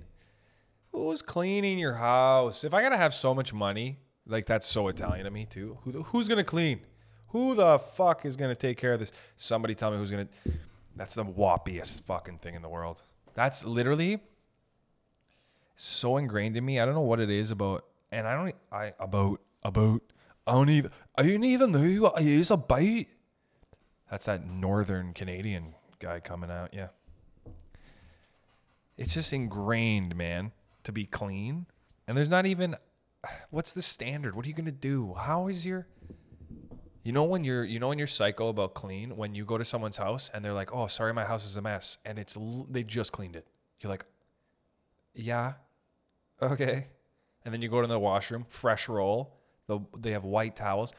Who's 0.92 1.22
cleaning 1.22 1.78
your 1.78 1.94
house? 1.94 2.64
If 2.64 2.74
I 2.74 2.82
gotta 2.82 2.96
have 2.96 3.14
so 3.14 3.34
much 3.34 3.52
money, 3.52 3.98
like 4.26 4.46
that's 4.46 4.66
so 4.66 4.88
Italian 4.88 5.24
to 5.24 5.30
me 5.30 5.44
too. 5.44 5.78
Who, 5.84 6.02
who's 6.04 6.28
gonna 6.28 6.44
clean? 6.44 6.80
Who 7.28 7.54
the 7.54 7.78
fuck 7.78 8.24
is 8.24 8.36
gonna 8.36 8.56
take 8.56 8.76
care 8.76 8.94
of 8.94 9.00
this? 9.00 9.12
Somebody 9.36 9.74
tell 9.74 9.90
me 9.92 9.98
who's 9.98 10.10
gonna. 10.10 10.28
That's 10.96 11.14
the 11.14 11.24
whoppiest 11.24 12.02
fucking 12.02 12.38
thing 12.38 12.54
in 12.54 12.62
the 12.62 12.68
world. 12.68 13.02
That's 13.34 13.64
literally 13.64 14.20
so 15.76 16.16
ingrained 16.16 16.56
in 16.56 16.64
me. 16.64 16.80
I 16.80 16.84
don't 16.84 16.94
know 16.94 17.00
what 17.00 17.20
it 17.20 17.30
is 17.30 17.52
about, 17.52 17.84
and 18.10 18.26
I 18.26 18.34
don't. 18.34 18.54
I 18.72 18.92
about 18.98 19.40
about. 19.62 20.02
I 20.46 20.52
don't 20.52 20.70
even. 20.70 20.90
I 21.16 21.22
don't 21.22 21.44
even 21.44 21.72
know 21.72 22.02
what 22.02 22.20
it 22.20 22.26
is 22.26 22.50
about. 22.50 22.82
That's 24.10 24.26
that 24.26 24.46
northern 24.46 25.12
Canadian 25.12 25.74
guy 25.98 26.20
coming 26.20 26.50
out. 26.50 26.74
Yeah. 26.74 26.88
It's 28.96 29.14
just 29.14 29.32
ingrained, 29.32 30.16
man 30.16 30.52
to 30.84 30.92
be 30.92 31.06
clean. 31.06 31.66
And 32.06 32.16
there's 32.16 32.28
not 32.28 32.46
even 32.46 32.76
what's 33.50 33.72
the 33.72 33.82
standard? 33.82 34.34
What 34.34 34.44
are 34.44 34.48
you 34.48 34.54
to 34.54 34.72
do? 34.72 35.14
How 35.14 35.48
is 35.48 35.66
your 35.66 35.86
You 37.02 37.12
know 37.12 37.24
when 37.24 37.44
you're 37.44 37.64
you 37.64 37.78
know 37.78 37.88
when 37.88 37.98
you're 37.98 38.06
psycho 38.06 38.48
about 38.48 38.74
clean 38.74 39.16
when 39.16 39.34
you 39.34 39.44
go 39.44 39.58
to 39.58 39.64
someone's 39.64 39.96
house 39.96 40.30
and 40.32 40.44
they're 40.44 40.52
like, 40.52 40.72
"Oh, 40.72 40.86
sorry 40.86 41.12
my 41.12 41.24
house 41.24 41.44
is 41.44 41.56
a 41.56 41.62
mess." 41.62 41.98
And 42.04 42.18
it's 42.18 42.36
they 42.68 42.82
just 42.82 43.12
cleaned 43.12 43.36
it. 43.36 43.46
You're 43.80 43.90
like, 43.90 44.04
"Yeah. 45.14 45.54
Okay." 46.42 46.88
And 47.44 47.54
then 47.54 47.62
you 47.62 47.68
go 47.68 47.80
to 47.80 47.86
the 47.86 47.98
washroom, 47.98 48.44
fresh 48.48 48.88
roll. 48.88 49.39
The, 49.70 49.80
they 49.98 50.10
have 50.10 50.24
white 50.24 50.56
towels. 50.56 50.92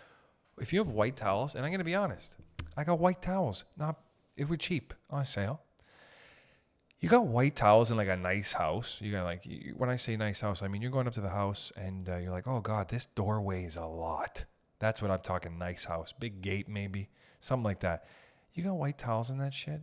If 0.60 0.74
you 0.74 0.80
have 0.80 0.90
white 0.90 1.16
towels, 1.16 1.56
and 1.56 1.64
I'm 1.64 1.72
going 1.72 1.80
to 1.80 1.86
be 1.86 1.96
honest, 1.96 2.36
I 2.76 2.84
got 2.84 3.00
white 3.00 3.22
towels. 3.22 3.66
Not 3.78 4.00
it 4.36 4.50
was 4.50 4.60
cheap 4.60 4.94
on 5.10 5.26
sale 5.26 5.62
you 7.02 7.10
got 7.10 7.26
white 7.26 7.56
towels 7.56 7.90
in 7.90 7.98
like 7.98 8.08
a 8.08 8.16
nice 8.16 8.54
house. 8.54 9.00
You 9.02 9.12
got 9.12 9.24
like 9.24 9.44
you, 9.46 9.74
when 9.76 9.90
I 9.90 9.96
say 9.96 10.16
nice 10.16 10.40
house, 10.40 10.62
I 10.62 10.68
mean 10.68 10.84
you're 10.84 10.92
going 10.92 11.08
up 11.08 11.14
to 11.14 11.22
the 11.22 11.30
house 11.30 11.72
and 11.76 12.08
uh, 12.08 12.18
you're 12.18 12.32
like, 12.32 12.48
oh 12.48 12.62
god, 12.62 12.90
this 12.90 13.08
door 13.08 13.42
weighs 13.42 13.76
a 13.76 13.86
lot. 13.86 14.46
That's 14.80 15.02
what 15.02 15.10
I'm 15.10 15.20
talking. 15.20 15.58
Nice 15.58 15.86
house, 15.86 16.14
big 16.18 16.42
gate 16.42 16.70
maybe, 16.70 17.10
something 17.40 17.64
like 17.64 17.80
that. 17.80 18.06
You 18.54 18.64
got 18.64 18.74
white 18.74 19.00
towels 19.00 19.32
in 19.32 19.40
that 19.40 19.54
shit. 19.54 19.82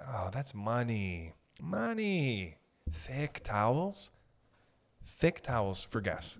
Oh, 0.00 0.30
that's 0.32 0.52
money, 0.52 1.34
money. 1.60 2.56
Thick 2.92 3.42
towels, 3.44 4.10
thick 5.04 5.42
towels 5.42 5.86
for 5.88 6.00
guests. 6.00 6.38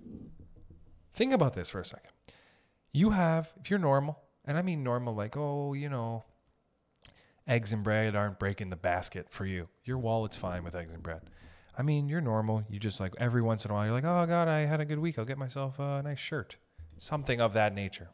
Think 1.12 1.32
about 1.32 1.54
this 1.54 1.70
for 1.70 1.80
a 1.80 1.84
second. 1.84 2.10
You 2.92 3.10
have, 3.10 3.52
if 3.60 3.70
you're 3.70 3.78
normal, 3.78 4.18
and 4.44 4.56
I 4.58 4.62
mean 4.62 4.82
normal, 4.82 5.14
like 5.14 5.36
oh, 5.36 5.74
you 5.74 5.88
know, 5.88 6.24
eggs 7.46 7.72
and 7.72 7.82
bread 7.82 8.14
aren't 8.14 8.38
breaking 8.38 8.70
the 8.70 8.76
basket 8.76 9.26
for 9.30 9.44
you. 9.44 9.68
Your 9.84 9.98
wallet's 9.98 10.36
fine 10.36 10.64
with 10.64 10.74
eggs 10.74 10.92
and 10.92 11.02
bread. 11.02 11.22
I 11.76 11.82
mean, 11.82 12.08
you're 12.08 12.20
normal. 12.20 12.64
You 12.68 12.78
just 12.78 13.00
like 13.00 13.14
every 13.18 13.42
once 13.42 13.64
in 13.64 13.70
a 13.70 13.74
while, 13.74 13.86
you're 13.86 13.94
like, 13.94 14.04
oh 14.04 14.26
God, 14.26 14.48
I 14.48 14.60
had 14.66 14.80
a 14.80 14.84
good 14.84 14.98
week. 14.98 15.18
I'll 15.18 15.24
get 15.24 15.38
myself 15.38 15.78
a 15.78 16.02
nice 16.02 16.18
shirt. 16.18 16.56
Something 16.98 17.40
of 17.40 17.52
that 17.54 17.74
nature. 17.74 18.08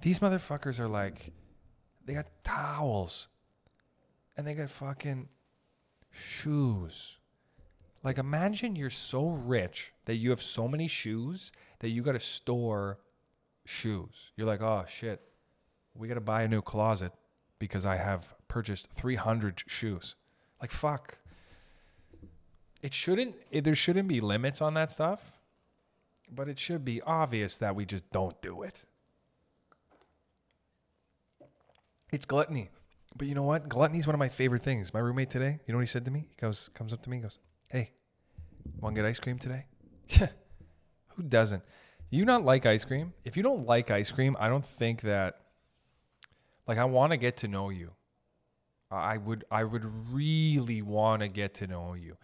These 0.00 0.20
motherfuckers 0.20 0.80
are 0.80 0.88
like, 0.88 1.32
they 2.04 2.14
got 2.14 2.26
towels 2.42 3.28
and 4.36 4.46
they 4.46 4.54
got 4.54 4.70
fucking 4.70 5.28
shoes. 6.10 7.16
Like, 8.04 8.18
imagine 8.18 8.76
you're 8.76 8.90
so 8.90 9.28
rich 9.28 9.92
that 10.04 10.16
you 10.16 10.28
have 10.30 10.42
so 10.42 10.68
many 10.68 10.86
shoes 10.86 11.50
that 11.80 11.88
you 11.88 12.02
got 12.02 12.12
to 12.12 12.20
store 12.20 12.98
shoes. 13.64 14.30
You're 14.36 14.46
like, 14.46 14.60
oh 14.60 14.84
shit, 14.86 15.22
we 15.94 16.06
got 16.06 16.14
to 16.14 16.20
buy 16.20 16.42
a 16.42 16.48
new 16.48 16.60
closet 16.60 17.12
because 17.58 17.86
I 17.86 17.96
have 17.96 18.34
purchased 18.46 18.88
300 18.94 19.62
shoes. 19.66 20.16
Like 20.60 20.70
fuck. 20.70 21.18
It 22.82 22.92
shouldn't 22.92 23.36
it, 23.50 23.64
there 23.64 23.74
shouldn't 23.74 24.08
be 24.08 24.20
limits 24.20 24.60
on 24.60 24.74
that 24.74 24.92
stuff, 24.92 25.32
but 26.30 26.48
it 26.48 26.58
should 26.58 26.84
be 26.84 27.00
obvious 27.00 27.56
that 27.56 27.74
we 27.74 27.86
just 27.86 28.10
don't 28.12 28.40
do 28.42 28.62
it. 28.62 28.84
It's 32.12 32.26
gluttony. 32.26 32.68
But 33.16 33.28
you 33.28 33.34
know 33.34 33.44
what? 33.44 33.68
Gluttony 33.68 33.98
is 33.98 34.06
one 34.06 34.14
of 34.14 34.18
my 34.18 34.28
favorite 34.28 34.62
things. 34.62 34.92
My 34.92 35.00
roommate 35.00 35.30
today, 35.30 35.60
you 35.66 35.72
know 35.72 35.78
what 35.78 35.82
he 35.82 35.86
said 35.86 36.04
to 36.04 36.10
me? 36.10 36.26
He 36.28 36.36
goes 36.38 36.68
comes 36.74 36.92
up 36.92 37.02
to 37.02 37.10
me, 37.10 37.18
goes, 37.18 37.38
"Hey, 37.68 37.92
want 38.80 38.94
to 38.94 39.02
get 39.02 39.08
ice 39.08 39.18
cream 39.18 39.38
today?" 39.38 39.66
Yeah. 40.08 40.28
Who 41.16 41.22
doesn't? 41.22 41.62
Do 42.10 42.18
you 42.18 42.24
not 42.24 42.44
like 42.44 42.66
ice 42.66 42.84
cream? 42.84 43.14
If 43.24 43.36
you 43.36 43.42
don't 43.42 43.66
like 43.66 43.90
ice 43.90 44.10
cream, 44.12 44.36
I 44.38 44.48
don't 44.48 44.64
think 44.64 45.02
that 45.02 45.40
like 46.66 46.78
I 46.78 46.84
want 46.84 47.12
to 47.12 47.16
get 47.16 47.36
to 47.38 47.48
know 47.48 47.70
you. 47.70 47.92
I 48.90 49.16
would 49.16 49.44
I 49.50 49.64
would 49.64 49.84
really 50.12 50.82
want 50.82 51.22
to 51.22 51.28
get 51.28 51.54
to 51.54 51.66
know 51.66 51.94
you. 51.94 52.16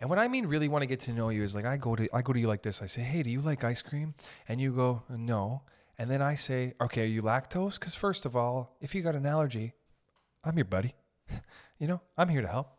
And 0.00 0.10
what 0.10 0.18
I 0.18 0.28
mean 0.28 0.46
really 0.46 0.68
want 0.68 0.82
to 0.82 0.86
get 0.86 1.00
to 1.00 1.12
know 1.12 1.28
you 1.28 1.42
is 1.42 1.54
like 1.54 1.64
I 1.64 1.76
go 1.76 1.94
to 1.94 2.08
I 2.12 2.22
go 2.22 2.32
to 2.32 2.40
you 2.40 2.48
like 2.48 2.62
this. 2.62 2.82
I 2.82 2.86
say, 2.86 3.02
"Hey, 3.02 3.22
do 3.22 3.30
you 3.30 3.40
like 3.40 3.64
ice 3.64 3.82
cream?" 3.82 4.14
And 4.48 4.60
you 4.60 4.72
go, 4.72 5.04
"No." 5.08 5.62
And 5.98 6.10
then 6.10 6.20
I 6.20 6.34
say, 6.34 6.74
"Okay, 6.80 7.02
are 7.02 7.06
you 7.06 7.22
lactose?" 7.22 7.78
Cuz 7.78 7.94
first 7.94 8.26
of 8.26 8.34
all, 8.36 8.76
if 8.80 8.94
you 8.94 9.02
got 9.02 9.14
an 9.14 9.26
allergy, 9.26 9.74
I'm 10.44 10.56
your 10.56 10.64
buddy. 10.64 10.94
you 11.78 11.86
know, 11.86 12.00
I'm 12.18 12.28
here 12.28 12.42
to 12.42 12.48
help. 12.48 12.76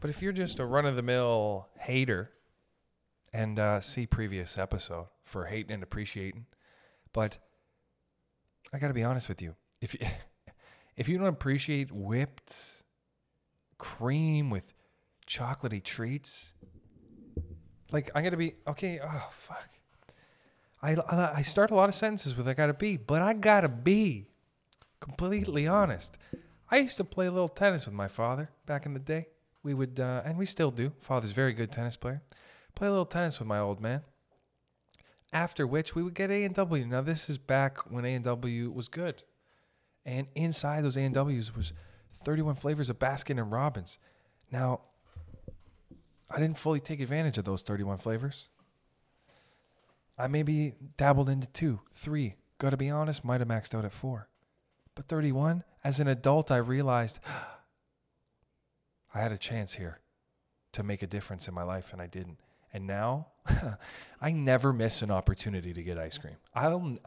But 0.00 0.10
if 0.10 0.22
you're 0.22 0.32
just 0.32 0.58
a 0.58 0.66
run 0.66 0.86
of 0.86 0.96
the 0.96 1.02
mill 1.02 1.68
hater, 1.78 2.30
and 3.32 3.58
uh, 3.58 3.80
see 3.80 4.06
previous 4.06 4.58
episode 4.58 5.06
for 5.24 5.46
hating 5.46 5.72
and 5.72 5.82
appreciating, 5.82 6.46
but 7.12 7.38
I 8.72 8.78
got 8.78 8.88
to 8.88 8.94
be 8.94 9.04
honest 9.04 9.28
with 9.28 9.40
you 9.40 9.54
if 9.82 9.94
you, 9.94 10.00
if 10.96 11.08
you 11.08 11.18
don't 11.18 11.26
appreciate 11.26 11.92
whipped 11.92 12.84
cream 13.76 14.48
with 14.48 14.72
chocolatey 15.26 15.82
treats, 15.82 16.54
like 17.90 18.10
I 18.14 18.22
gotta 18.22 18.38
be 18.38 18.54
okay. 18.66 19.00
Oh 19.02 19.28
fuck, 19.32 19.68
I 20.82 20.96
I 21.36 21.42
start 21.42 21.70
a 21.70 21.74
lot 21.74 21.90
of 21.90 21.94
sentences 21.94 22.34
with 22.34 22.48
I 22.48 22.54
gotta 22.54 22.72
be, 22.72 22.96
but 22.96 23.20
I 23.20 23.34
gotta 23.34 23.68
be 23.68 24.28
completely 25.00 25.66
honest. 25.66 26.16
I 26.70 26.78
used 26.78 26.96
to 26.96 27.04
play 27.04 27.26
a 27.26 27.30
little 27.30 27.48
tennis 27.48 27.84
with 27.84 27.94
my 27.94 28.08
father 28.08 28.48
back 28.64 28.86
in 28.86 28.94
the 28.94 29.00
day. 29.00 29.26
We 29.62 29.74
would, 29.74 30.00
uh, 30.00 30.22
and 30.24 30.38
we 30.38 30.46
still 30.46 30.70
do. 30.70 30.92
Father's 30.98 31.30
very 31.30 31.52
good 31.52 31.70
tennis 31.70 31.96
player. 31.96 32.22
Play 32.74 32.88
a 32.88 32.90
little 32.90 33.06
tennis 33.06 33.38
with 33.38 33.48
my 33.48 33.58
old 33.58 33.80
man. 33.80 34.02
After 35.32 35.66
which 35.66 35.94
we 35.94 36.02
would 36.02 36.14
get 36.14 36.30
A 36.30 36.44
and 36.44 36.54
W. 36.54 36.84
Now 36.86 37.00
this 37.00 37.30
is 37.30 37.38
back 37.38 37.90
when 37.90 38.04
A 38.04 38.14
and 38.14 38.24
W 38.24 38.70
was 38.70 38.88
good. 38.88 39.22
And 40.04 40.26
inside 40.34 40.82
those 40.84 40.96
A&Ws 40.96 41.54
was 41.54 41.72
31 42.12 42.56
flavors 42.56 42.90
of 42.90 42.98
Baskin 42.98 43.38
and 43.38 43.52
Robbins. 43.52 43.98
Now, 44.50 44.80
I 46.30 46.38
didn't 46.38 46.58
fully 46.58 46.80
take 46.80 47.00
advantage 47.00 47.38
of 47.38 47.44
those 47.44 47.62
31 47.62 47.98
flavors. 47.98 48.48
I 50.18 50.26
maybe 50.26 50.74
dabbled 50.96 51.28
into 51.28 51.46
two, 51.48 51.80
three. 51.94 52.34
Gotta 52.58 52.76
be 52.76 52.90
honest, 52.90 53.24
might 53.24 53.40
have 53.40 53.48
maxed 53.48 53.74
out 53.74 53.84
at 53.84 53.92
four. 53.92 54.28
But 54.94 55.08
31, 55.08 55.64
as 55.84 56.00
an 56.00 56.08
adult, 56.08 56.50
I 56.50 56.58
realized 56.58 57.18
I 59.14 59.20
had 59.20 59.32
a 59.32 59.38
chance 59.38 59.74
here 59.74 60.00
to 60.72 60.82
make 60.82 61.02
a 61.02 61.06
difference 61.06 61.48
in 61.48 61.54
my 61.54 61.62
life, 61.62 61.92
and 61.92 62.00
I 62.00 62.06
didn't. 62.06 62.38
And 62.72 62.86
now, 62.86 63.28
I 64.20 64.32
never 64.32 64.72
miss 64.72 65.02
an 65.02 65.10
opportunity 65.10 65.72
to 65.72 65.82
get 65.82 65.98
ice 65.98 66.18
cream. 66.18 66.36
I'll 66.54 66.98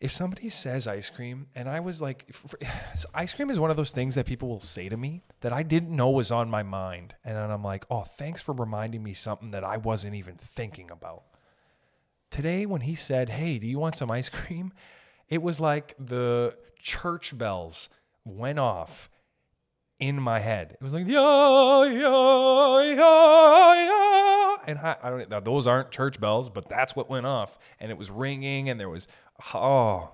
if 0.00 0.12
somebody 0.12 0.48
says 0.48 0.86
ice 0.86 1.10
cream 1.10 1.48
and 1.54 1.68
I 1.68 1.80
was 1.80 2.00
like, 2.00 2.32
ice 3.14 3.34
cream 3.34 3.50
is 3.50 3.58
one 3.58 3.70
of 3.70 3.76
those 3.76 3.90
things 3.90 4.14
that 4.14 4.26
people 4.26 4.48
will 4.48 4.60
say 4.60 4.88
to 4.88 4.96
me 4.96 5.24
that 5.40 5.52
I 5.52 5.62
didn't 5.62 5.94
know 5.94 6.10
was 6.10 6.30
on 6.30 6.48
my 6.48 6.62
mind. 6.62 7.16
And 7.24 7.36
then 7.36 7.50
I'm 7.50 7.64
like, 7.64 7.84
oh, 7.90 8.02
thanks 8.02 8.40
for 8.40 8.52
reminding 8.54 9.02
me 9.02 9.14
something 9.14 9.50
that 9.50 9.64
I 9.64 9.76
wasn't 9.76 10.14
even 10.14 10.36
thinking 10.36 10.90
about. 10.90 11.24
Today, 12.30 12.66
when 12.66 12.82
he 12.82 12.94
said, 12.94 13.30
hey, 13.30 13.58
do 13.58 13.66
you 13.66 13.78
want 13.78 13.96
some 13.96 14.10
ice 14.10 14.28
cream? 14.28 14.72
It 15.28 15.42
was 15.42 15.60
like 15.60 15.94
the 15.98 16.56
church 16.78 17.36
bells 17.36 17.88
went 18.24 18.58
off 18.58 19.10
in 20.00 20.20
my 20.20 20.38
head. 20.40 20.72
It 20.72 20.82
was 20.82 20.92
like 20.92 21.06
yeah, 21.06 21.84
yeah, 21.84 22.80
yeah, 22.94 23.84
yeah. 23.84 24.56
And 24.66 24.78
I, 24.78 24.96
I 25.02 25.10
don't. 25.10 25.28
Now 25.30 25.40
those 25.40 25.66
aren't 25.66 25.90
church 25.90 26.20
bells, 26.20 26.50
but 26.50 26.68
that's 26.68 26.94
what 26.94 27.10
went 27.10 27.26
off, 27.26 27.58
and 27.80 27.90
it 27.90 27.98
was 27.98 28.10
ringing, 28.10 28.68
and 28.68 28.78
there 28.78 28.88
was 28.88 29.08
oh, 29.54 30.12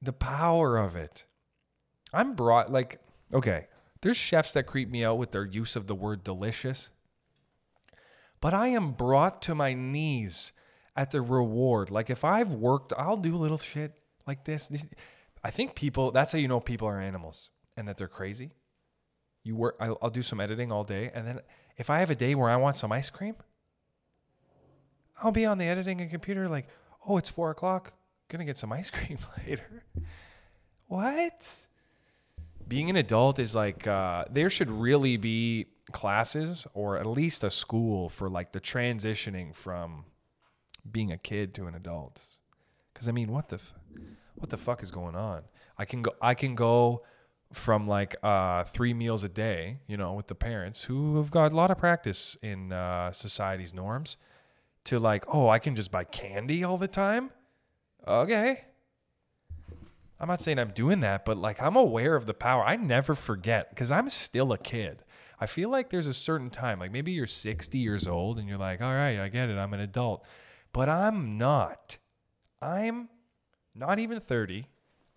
the 0.00 0.12
power 0.12 0.76
of 0.76 0.96
it. 0.96 1.24
I'm 2.12 2.34
brought 2.34 2.70
like 2.70 3.00
okay. 3.32 3.66
There's 4.02 4.16
chefs 4.16 4.54
that 4.54 4.62
creep 4.62 4.88
me 4.88 5.04
out 5.04 5.18
with 5.18 5.32
their 5.32 5.44
use 5.44 5.76
of 5.76 5.86
the 5.86 5.94
word 5.94 6.24
delicious, 6.24 6.88
but 8.40 8.54
I 8.54 8.68
am 8.68 8.92
brought 8.92 9.42
to 9.42 9.54
my 9.54 9.74
knees 9.74 10.52
at 10.96 11.10
the 11.10 11.20
reward. 11.20 11.90
Like 11.90 12.08
if 12.08 12.24
I've 12.24 12.52
worked, 12.52 12.94
I'll 12.96 13.18
do 13.18 13.36
little 13.36 13.58
shit 13.58 13.92
like 14.26 14.44
this 14.44 14.70
I 15.42 15.50
think 15.50 15.74
people. 15.74 16.10
That's 16.10 16.32
how 16.32 16.38
you 16.38 16.48
know 16.48 16.60
people 16.60 16.88
are 16.88 17.00
animals 17.00 17.50
and 17.76 17.88
that 17.88 17.96
they're 17.96 18.08
crazy. 18.08 18.52
You 19.42 19.56
work. 19.56 19.76
I'll, 19.80 19.98
I'll 20.02 20.10
do 20.10 20.22
some 20.22 20.40
editing 20.40 20.70
all 20.70 20.84
day, 20.84 21.10
and 21.14 21.26
then 21.26 21.40
if 21.76 21.88
I 21.90 22.00
have 22.00 22.10
a 22.10 22.14
day 22.14 22.34
where 22.34 22.50
I 22.50 22.56
want 22.56 22.76
some 22.76 22.92
ice 22.92 23.10
cream, 23.10 23.36
I'll 25.22 25.32
be 25.32 25.46
on 25.46 25.58
the 25.58 25.64
editing 25.64 26.00
and 26.00 26.10
computer 26.10 26.48
like, 26.48 26.68
oh, 27.06 27.16
it's 27.16 27.28
four 27.28 27.50
o'clock. 27.50 27.92
Gonna 28.28 28.44
get 28.44 28.58
some 28.58 28.72
ice 28.72 28.90
cream 28.96 29.18
later. 29.46 29.84
what? 30.86 31.66
Being 32.68 32.90
an 32.90 32.96
adult 32.96 33.38
is 33.38 33.54
like 33.54 33.86
uh, 33.86 34.24
there 34.30 34.50
should 34.50 34.70
really 34.70 35.16
be 35.16 35.66
classes 35.92 36.66
or 36.72 36.98
at 36.98 37.06
least 37.06 37.42
a 37.42 37.50
school 37.50 38.08
for 38.08 38.28
like 38.30 38.52
the 38.52 38.60
transitioning 38.60 39.54
from 39.54 40.04
being 40.90 41.10
a 41.10 41.18
kid 41.18 41.52
to 41.54 41.66
an 41.66 41.74
adult. 41.74 42.24
Because 42.92 43.08
I 43.08 43.12
mean, 43.12 43.32
what 43.32 43.48
the, 43.48 43.56
f- 43.56 43.72
what 44.36 44.50
the 44.50 44.56
fuck 44.56 44.82
is 44.82 44.90
going 44.90 45.16
on? 45.16 45.42
I 45.76 45.84
can 45.84 46.02
go. 46.02 46.12
I 46.20 46.34
can 46.34 46.54
go 46.54 47.02
from 47.52 47.88
like 47.88 48.16
uh, 48.22 48.64
three 48.64 48.94
meals 48.94 49.24
a 49.24 49.28
day, 49.28 49.78
you 49.86 49.96
know, 49.96 50.12
with 50.12 50.28
the 50.28 50.34
parents 50.34 50.84
who 50.84 51.16
have 51.16 51.30
got 51.30 51.52
a 51.52 51.56
lot 51.56 51.70
of 51.70 51.78
practice 51.78 52.36
in 52.42 52.72
uh, 52.72 53.10
society's 53.12 53.74
norms, 53.74 54.16
to 54.84 54.98
like, 54.98 55.24
oh, 55.28 55.48
I 55.48 55.58
can 55.58 55.74
just 55.74 55.90
buy 55.90 56.04
candy 56.04 56.64
all 56.64 56.78
the 56.78 56.88
time. 56.88 57.30
Okay. 58.06 58.64
I'm 60.18 60.28
not 60.28 60.40
saying 60.40 60.58
I'm 60.58 60.72
doing 60.72 61.00
that, 61.00 61.24
but 61.24 61.36
like 61.38 61.60
I'm 61.62 61.76
aware 61.76 62.14
of 62.14 62.26
the 62.26 62.34
power. 62.34 62.62
I 62.64 62.76
never 62.76 63.14
forget 63.14 63.70
because 63.70 63.90
I'm 63.90 64.10
still 64.10 64.52
a 64.52 64.58
kid. 64.58 65.02
I 65.40 65.46
feel 65.46 65.70
like 65.70 65.88
there's 65.88 66.06
a 66.06 66.14
certain 66.14 66.50
time, 66.50 66.78
like 66.78 66.92
maybe 66.92 67.12
you're 67.12 67.26
60 67.26 67.78
years 67.78 68.06
old 68.06 68.38
and 68.38 68.46
you're 68.46 68.58
like, 68.58 68.82
all 68.82 68.92
right, 68.92 69.18
I 69.18 69.28
get 69.28 69.48
it, 69.48 69.56
I'm 69.56 69.72
an 69.72 69.80
adult. 69.80 70.24
But 70.72 70.90
I'm 70.90 71.38
not. 71.38 71.96
I'm 72.60 73.08
not 73.74 73.98
even 73.98 74.20
30. 74.20 74.66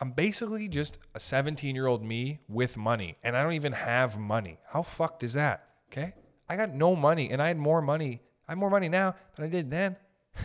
I'm 0.03 0.12
basically 0.12 0.67
just 0.67 0.98
a 1.15 1.19
17 1.19 1.75
year 1.75 1.88
old 1.88 2.03
me 2.03 2.41
with 2.50 2.75
money, 2.75 3.15
and 3.24 3.38
I 3.38 3.41
don't 3.41 3.53
even 3.53 3.72
have 3.72 4.19
money. 4.19 4.60
How 4.74 4.81
fucked 4.81 5.24
is 5.24 5.31
that? 5.31 5.65
Okay. 5.89 6.13
I 6.50 6.57
got 6.57 6.74
no 6.74 6.93
money, 6.93 7.29
and 7.29 7.41
I 7.41 7.48
had 7.48 7.57
more 7.57 7.81
money. 7.81 8.22
I 8.45 8.51
have 8.51 8.57
more 8.57 8.69
money 8.69 8.89
now 8.89 9.15
than 9.33 9.45
I 9.45 9.48
did 9.48 9.72
then. 9.72 9.95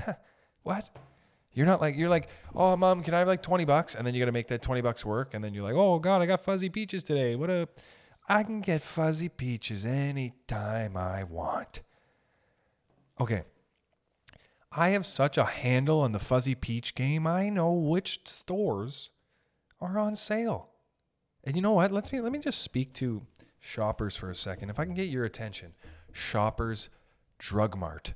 what? 0.63 0.89
You're 1.53 1.67
not 1.67 1.81
like, 1.81 1.97
you're 1.97 2.09
like, 2.09 2.29
oh, 2.55 2.77
mom, 2.77 3.03
can 3.03 3.15
I 3.15 3.19
have 3.19 3.27
like 3.27 3.43
20 3.43 3.65
bucks? 3.65 3.97
And 3.97 4.07
then 4.07 4.15
you 4.15 4.21
got 4.21 4.27
to 4.27 4.33
make 4.33 4.47
that 4.47 4.63
20 4.63 4.81
bucks 4.81 5.05
work. 5.05 5.35
And 5.35 5.43
then 5.43 5.55
you're 5.55 5.65
like, 5.65 5.75
oh, 5.75 5.99
God, 5.99 6.23
I 6.23 6.27
got 6.27 6.45
fuzzy 6.45 6.69
peaches 6.69 7.03
today. 7.03 7.35
What 7.35 7.51
a, 7.51 7.69
I 8.29 8.45
can 8.45 8.61
get 8.61 8.81
fuzzy 8.81 9.29
peaches 9.29 9.85
anytime 9.85 10.97
I 10.97 11.25
want. 11.25 11.81
Okay. 13.21 13.43
I 14.71 14.91
have 14.91 15.05
such 15.05 15.37
a 15.37 15.45
handle 15.45 15.99
on 15.99 16.13
the 16.13 16.21
fuzzy 16.21 16.55
peach 16.55 16.95
game. 16.95 17.27
I 17.27 17.49
know 17.49 17.73
which 17.73 18.21
stores 18.25 19.11
are 19.81 19.99
on 19.99 20.17
sale. 20.17 20.69
And 21.45 21.57
you 21.57 21.63
know 21.63 21.73
what? 21.73 21.93
Let's 21.93 22.13
me 22.13 22.21
let 22.21 22.33
me 22.33 22.39
just 22.39 22.63
speak 22.63 22.93
to 22.95 23.23
shoppers 23.61 24.17
for 24.17 24.31
a 24.31 24.35
second. 24.35 24.71
If 24.71 24.79
I 24.79 24.85
can 24.85 24.95
get 24.95 25.09
your 25.09 25.25
attention. 25.25 25.75
Shoppers 26.13 26.89
Drug 27.39 27.77
Mart. 27.77 28.15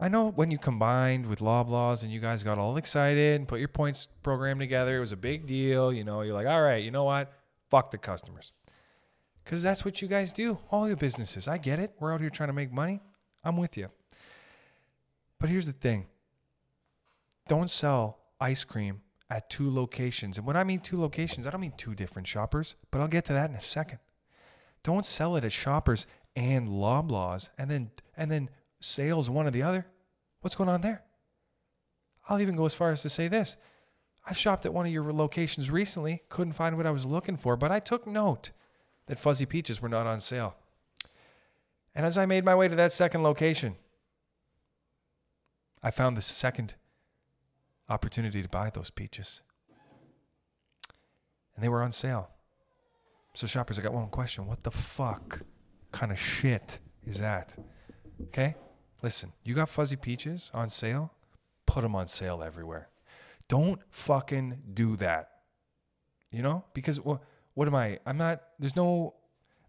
I 0.00 0.08
know 0.08 0.30
when 0.30 0.52
you 0.52 0.58
combined 0.58 1.26
with 1.26 1.40
Loblaws 1.40 2.04
and 2.04 2.12
you 2.12 2.20
guys 2.20 2.44
got 2.44 2.58
all 2.58 2.76
excited 2.76 3.40
and 3.40 3.48
put 3.48 3.58
your 3.58 3.68
points 3.68 4.06
program 4.22 4.60
together, 4.60 4.96
it 4.96 5.00
was 5.00 5.10
a 5.10 5.16
big 5.16 5.46
deal. 5.46 5.92
You 5.92 6.04
know, 6.04 6.20
you're 6.20 6.34
like, 6.34 6.46
all 6.46 6.62
right, 6.62 6.82
you 6.84 6.92
know 6.92 7.02
what? 7.02 7.32
Fuck 7.68 7.90
the 7.90 7.98
customers. 7.98 8.52
Because 9.42 9.62
that's 9.62 9.84
what 9.84 10.00
you 10.00 10.06
guys 10.06 10.32
do, 10.32 10.58
all 10.70 10.86
your 10.86 10.96
businesses. 10.96 11.48
I 11.48 11.58
get 11.58 11.80
it. 11.80 11.94
We're 11.98 12.12
out 12.12 12.20
here 12.20 12.30
trying 12.30 12.50
to 12.50 12.52
make 12.52 12.72
money. 12.72 13.00
I'm 13.42 13.56
with 13.56 13.76
you. 13.76 13.88
But 15.40 15.48
here's 15.48 15.66
the 15.66 15.72
thing 15.72 16.06
don't 17.48 17.70
sell 17.70 18.18
ice 18.40 18.62
cream 18.62 19.00
at 19.30 19.50
two 19.50 19.70
locations. 19.70 20.38
And 20.38 20.46
when 20.46 20.56
I 20.56 20.64
mean 20.64 20.80
two 20.80 21.00
locations, 21.00 21.46
I 21.46 21.50
don't 21.50 21.60
mean 21.60 21.74
two 21.76 21.94
different 21.94 22.26
shoppers, 22.26 22.76
but 22.90 23.00
I'll 23.00 23.08
get 23.08 23.24
to 23.26 23.32
that 23.34 23.50
in 23.50 23.56
a 23.56 23.60
second. 23.60 23.98
Don't 24.82 25.04
sell 25.04 25.36
it 25.36 25.44
at 25.44 25.52
shoppers 25.52 26.06
and 26.34 26.68
Loblaws 26.68 27.50
and 27.58 27.70
then 27.70 27.90
and 28.16 28.30
then 28.30 28.48
sales 28.80 29.28
one 29.28 29.46
or 29.46 29.50
the 29.50 29.62
other. 29.62 29.86
What's 30.40 30.56
going 30.56 30.68
on 30.68 30.80
there? 30.80 31.02
I'll 32.28 32.40
even 32.40 32.56
go 32.56 32.64
as 32.64 32.74
far 32.74 32.90
as 32.90 33.02
to 33.02 33.08
say 33.08 33.28
this. 33.28 33.56
I've 34.26 34.36
shopped 34.36 34.66
at 34.66 34.74
one 34.74 34.86
of 34.86 34.92
your 34.92 35.10
locations 35.12 35.70
recently, 35.70 36.22
couldn't 36.28 36.52
find 36.52 36.76
what 36.76 36.86
I 36.86 36.90
was 36.90 37.06
looking 37.06 37.36
for, 37.36 37.56
but 37.56 37.72
I 37.72 37.80
took 37.80 38.06
note 38.06 38.50
that 39.06 39.18
fuzzy 39.18 39.46
peaches 39.46 39.80
were 39.80 39.88
not 39.88 40.06
on 40.06 40.20
sale. 40.20 40.54
And 41.94 42.04
as 42.04 42.18
I 42.18 42.26
made 42.26 42.44
my 42.44 42.54
way 42.54 42.68
to 42.68 42.76
that 42.76 42.92
second 42.92 43.22
location, 43.22 43.76
I 45.82 45.90
found 45.90 46.16
the 46.16 46.22
second 46.22 46.74
opportunity 47.88 48.42
to 48.42 48.48
buy 48.48 48.70
those 48.70 48.90
peaches. 48.90 49.42
And 51.54 51.64
they 51.64 51.68
were 51.68 51.82
on 51.82 51.90
sale. 51.90 52.30
So, 53.34 53.46
shoppers, 53.46 53.78
I 53.78 53.82
got 53.82 53.92
one 53.92 54.08
question. 54.08 54.46
What 54.46 54.62
the 54.62 54.70
fuck 54.70 55.40
kind 55.92 56.12
of 56.12 56.18
shit 56.18 56.78
is 57.06 57.18
that? 57.18 57.56
Okay? 58.28 58.56
Listen, 59.02 59.32
you 59.44 59.54
got 59.54 59.68
fuzzy 59.68 59.96
peaches 59.96 60.50
on 60.54 60.68
sale? 60.68 61.12
Put 61.66 61.82
them 61.82 61.94
on 61.94 62.06
sale 62.06 62.42
everywhere. 62.42 62.88
Don't 63.48 63.80
fucking 63.90 64.58
do 64.74 64.96
that. 64.96 65.30
You 66.30 66.42
know? 66.42 66.64
Because 66.74 67.00
what, 67.00 67.22
what 67.54 67.68
am 67.68 67.74
I? 67.74 67.98
I'm 68.06 68.18
not, 68.18 68.42
there's 68.58 68.76
no, 68.76 69.14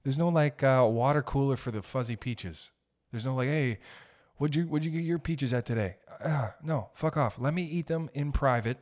there's 0.04 0.18
no 0.18 0.30
like 0.30 0.64
uh, 0.64 0.88
water 0.90 1.22
cooler 1.22 1.56
for 1.56 1.72
the 1.72 1.82
fuzzy 1.82 2.16
peaches. 2.16 2.72
There's 3.12 3.26
no 3.26 3.36
like, 3.36 3.48
hey, 3.48 3.80
what'd 4.40 4.56
you, 4.56 4.64
what'd 4.64 4.86
you 4.86 4.92
get 4.92 5.06
your 5.06 5.20
peaches 5.20 5.54
at 5.54 5.66
today? 5.66 5.98
Uh, 6.24 6.50
no, 6.64 6.90
fuck 6.96 7.16
off. 7.16 7.38
Let 7.38 7.54
me 7.54 7.64
eat 7.64 7.88
them 7.88 8.10
in 8.14 8.32
private 8.32 8.80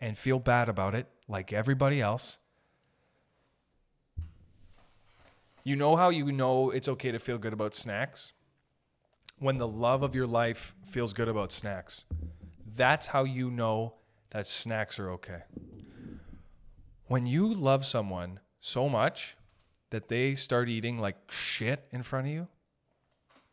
and 0.00 0.16
feel 0.16 0.38
bad 0.38 0.68
about 0.68 0.94
it 0.94 1.08
like 1.26 1.52
everybody 1.52 2.00
else. 2.00 2.38
You 5.64 5.76
know 5.76 5.96
how 5.96 6.10
you 6.10 6.30
know 6.30 6.70
it's 6.70 6.88
okay 6.88 7.10
to 7.10 7.18
feel 7.18 7.38
good 7.38 7.54
about 7.54 7.74
snacks? 7.74 8.32
When 9.38 9.58
the 9.58 9.66
love 9.66 10.02
of 10.02 10.14
your 10.14 10.26
life 10.26 10.74
feels 10.86 11.14
good 11.14 11.28
about 11.28 11.50
snacks. 11.50 12.04
That's 12.76 13.08
how 13.08 13.24
you 13.24 13.50
know 13.50 13.94
that 14.30 14.46
snacks 14.46 14.98
are 14.98 15.10
okay. 15.12 15.42
When 17.06 17.26
you 17.26 17.52
love 17.52 17.86
someone 17.86 18.40
so 18.60 18.88
much 18.88 19.36
that 19.90 20.08
they 20.08 20.34
start 20.34 20.68
eating 20.68 20.98
like 20.98 21.16
shit 21.30 21.86
in 21.90 22.02
front 22.02 22.26
of 22.26 22.32
you, 22.32 22.48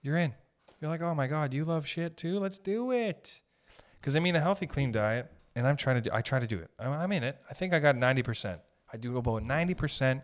you're 0.01 0.17
in. 0.17 0.34
You're 0.82 0.89
like, 0.89 1.02
oh 1.02 1.13
my 1.13 1.28
God, 1.28 1.54
you 1.54 1.63
love 1.63 1.86
shit 1.86 2.17
too? 2.17 2.39
Let's 2.39 2.58
do 2.58 2.91
it. 2.91 3.41
Because 4.00 4.15
I 4.15 4.20
mean, 4.20 4.36
a 4.36 4.39
healthy, 4.39 4.65
clean 4.65 4.91
diet, 4.91 5.32
and 5.56 5.67
I'm 5.67 5.78
trying 5.78 5.98
to 5.98 6.02
do, 6.02 6.10
I 6.12 6.22
try 6.22 6.39
to 6.39 6.48
do 6.48 6.58
it. 6.58 6.72
I'm, 6.80 6.91
I'm 6.91 7.12
in 7.12 7.24
it. 7.24 7.38
I 7.50 7.54
think 7.54 7.72
I 7.72 7.80
got 7.80 7.96
90%. 7.96 8.60
I 8.91 8.98
do 8.98 9.15
about 9.17 9.44
90% 9.44 10.24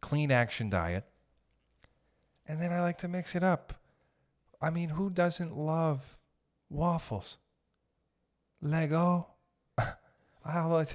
clean 0.00 0.30
action 0.30 0.70
diet. 0.70 1.04
And 2.46 2.60
then 2.62 2.72
I 2.72 2.80
like 2.80 2.98
to 2.98 3.08
mix 3.08 3.34
it 3.34 3.42
up. 3.42 3.74
I 4.62 4.70
mean, 4.70 4.90
who 4.90 5.10
doesn't 5.10 5.56
love 5.56 6.18
waffles? 6.70 7.38
Lego? 8.62 9.26
I'll, 10.44 10.86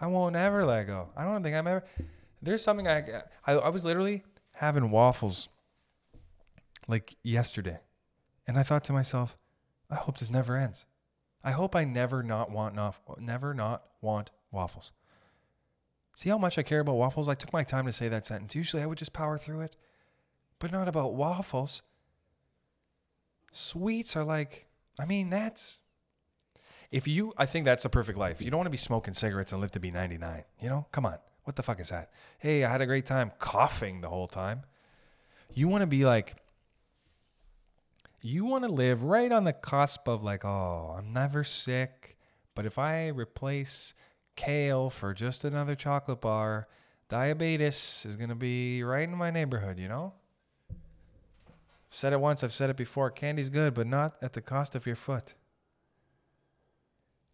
I 0.00 0.06
won't 0.06 0.36
ever 0.36 0.64
let 0.64 0.88
go. 0.88 1.08
I 1.16 1.24
don't 1.24 1.42
think 1.42 1.54
I'm 1.54 1.66
ever. 1.68 1.84
There's 2.42 2.62
something 2.62 2.88
I, 2.88 3.22
I, 3.46 3.52
I 3.54 3.68
was 3.68 3.84
literally 3.84 4.24
having 4.52 4.90
waffles 4.90 5.48
like 6.88 7.16
yesterday. 7.22 7.78
And 8.48 8.58
I 8.58 8.62
thought 8.62 8.82
to 8.84 8.94
myself, 8.94 9.36
I 9.90 9.96
hope 9.96 10.18
this 10.18 10.30
never 10.30 10.56
ends. 10.56 10.86
I 11.44 11.50
hope 11.52 11.76
I 11.76 11.84
never 11.84 12.22
not 12.22 12.50
want 12.50 12.74
not, 12.74 12.96
never 13.20 13.52
not 13.52 13.84
want 14.00 14.30
waffles. 14.50 14.90
See 16.16 16.30
how 16.30 16.38
much 16.38 16.58
I 16.58 16.62
care 16.62 16.80
about 16.80 16.96
waffles? 16.96 17.28
I 17.28 17.34
took 17.34 17.52
my 17.52 17.62
time 17.62 17.86
to 17.86 17.92
say 17.92 18.08
that 18.08 18.26
sentence. 18.26 18.54
Usually 18.54 18.82
I 18.82 18.86
would 18.86 18.98
just 18.98 19.12
power 19.12 19.36
through 19.36 19.60
it, 19.60 19.76
but 20.58 20.72
not 20.72 20.88
about 20.88 21.14
waffles. 21.14 21.82
Sweets 23.52 24.16
are 24.16 24.24
like, 24.24 24.66
I 24.98 25.04
mean, 25.04 25.28
that's 25.30 25.80
if 26.90 27.06
you 27.06 27.34
I 27.36 27.44
think 27.44 27.66
that's 27.66 27.82
the 27.82 27.90
perfect 27.90 28.18
life. 28.18 28.40
You 28.40 28.50
don't 28.50 28.58
want 28.58 28.66
to 28.66 28.70
be 28.70 28.78
smoking 28.78 29.12
cigarettes 29.12 29.52
and 29.52 29.60
live 29.60 29.72
to 29.72 29.80
be 29.80 29.90
99. 29.90 30.44
You 30.60 30.70
know? 30.70 30.86
Come 30.90 31.04
on. 31.04 31.18
What 31.44 31.56
the 31.56 31.62
fuck 31.62 31.80
is 31.80 31.90
that? 31.90 32.10
Hey, 32.38 32.64
I 32.64 32.70
had 32.70 32.80
a 32.80 32.86
great 32.86 33.06
time 33.06 33.30
coughing 33.38 34.00
the 34.00 34.08
whole 34.08 34.26
time. 34.26 34.62
You 35.52 35.68
want 35.68 35.82
to 35.82 35.86
be 35.86 36.04
like 36.04 36.34
you 38.20 38.44
want 38.44 38.64
to 38.64 38.70
live 38.70 39.02
right 39.02 39.30
on 39.30 39.44
the 39.44 39.52
cusp 39.52 40.08
of 40.08 40.22
like, 40.22 40.44
oh, 40.44 40.96
I'm 40.98 41.12
never 41.12 41.44
sick, 41.44 42.16
but 42.54 42.66
if 42.66 42.78
I 42.78 43.08
replace 43.08 43.94
kale 44.36 44.90
for 44.90 45.14
just 45.14 45.44
another 45.44 45.74
chocolate 45.74 46.20
bar, 46.20 46.68
diabetes 47.08 48.04
is 48.08 48.16
going 48.16 48.28
to 48.28 48.34
be 48.34 48.82
right 48.82 49.08
in 49.08 49.16
my 49.16 49.30
neighborhood, 49.30 49.78
you 49.78 49.88
know? 49.88 50.14
Said 51.90 52.12
it 52.12 52.20
once, 52.20 52.44
I've 52.44 52.52
said 52.52 52.68
it 52.70 52.76
before. 52.76 53.10
Candy's 53.10 53.50
good, 53.50 53.72
but 53.72 53.86
not 53.86 54.16
at 54.20 54.34
the 54.34 54.42
cost 54.42 54.74
of 54.74 54.86
your 54.86 54.96
foot. 54.96 55.34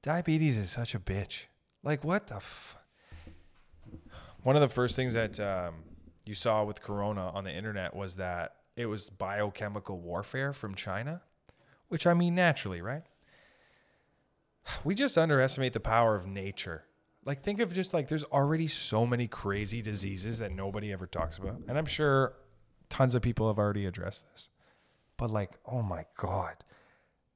Diabetes 0.03 0.57
is 0.57 0.71
such 0.71 0.95
a 0.95 0.99
bitch. 0.99 1.45
Like, 1.83 2.05
what 2.05 2.29
the 2.29 2.37
f? 2.37 2.77
One 4.43 4.55
of 4.55 4.63
the 4.63 4.69
first 4.69 4.95
things 4.95 5.15
that 5.15 5.41
um, 5.41 5.77
you 6.25 6.35
saw 6.35 6.63
with 6.63 6.83
Corona 6.83 7.31
on 7.31 7.45
the 7.45 7.51
internet 7.51 7.97
was 7.97 8.17
that 8.17 8.57
it 8.77 8.87
was 8.87 9.11
biochemical 9.11 10.01
warfare 10.01 10.53
from 10.53 10.75
China, 10.75 11.23
which 11.89 12.07
I 12.07 12.15
mean, 12.15 12.35
naturally, 12.35 12.81
right? 12.81 13.03
We 14.83 14.95
just 14.95 15.19
underestimate 15.19 15.73
the 15.73 15.81
power 15.81 16.15
of 16.15 16.27
nature. 16.27 16.85
Like, 17.25 17.43
think 17.43 17.61
of 17.61 17.73
just 17.73 17.95
like 17.95 18.09
there's 18.09 18.25
already 18.25 18.67
so 18.67 19.07
many 19.07 19.29
crazy 19.29 19.81
diseases 19.81 20.39
that 20.39 20.53
nobody 20.53 20.93
ever 20.93 21.07
talks 21.07 21.39
about. 21.39 21.61
And 21.69 21.79
I'm 21.79 21.87
sure 21.87 22.35
tons 22.91 23.15
of 23.15 23.23
people 23.23 23.49
have 23.49 23.59
already 23.59 23.87
addressed 23.87 24.27
this. 24.31 24.51
But, 25.17 25.31
like, 25.31 25.59
oh 25.65 25.83
my 25.83 26.07
God, 26.17 26.65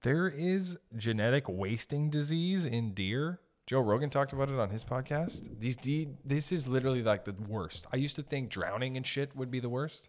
there 0.03 0.29
is 0.29 0.79
genetic 0.97 1.49
wasting 1.49 2.11
disease 2.11 2.67
in 2.67 2.93
deer. 2.93 3.41
Joe 3.67 3.81
Rogan 3.81 4.11
talked 4.11 4.33
about 4.33 4.51
it 4.51 4.59
on 4.59 4.71
his 4.71 4.85
podcast. 4.85 5.61
These 5.61 5.77
de- 5.77 6.09
this 6.25 6.51
is 6.53 6.67
literally 6.67 7.03
like 7.03 7.25
the 7.25 7.35
worst. 7.35 7.87
I 7.93 7.97
used 7.97 8.17
to 8.17 8.23
think 8.23 8.49
drowning 8.49 8.97
and 8.97 9.07
shit 9.07 9.37
would 9.37 9.51
be 9.51 9.61
the 9.61 9.69
worst. 9.69 10.09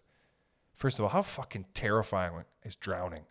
First 0.80 0.98
of 0.98 1.04
all, 1.04 1.10
how 1.10 1.20
fucking 1.20 1.66
terrifying 1.74 2.32
is 2.64 2.74
drowning? 2.74 3.24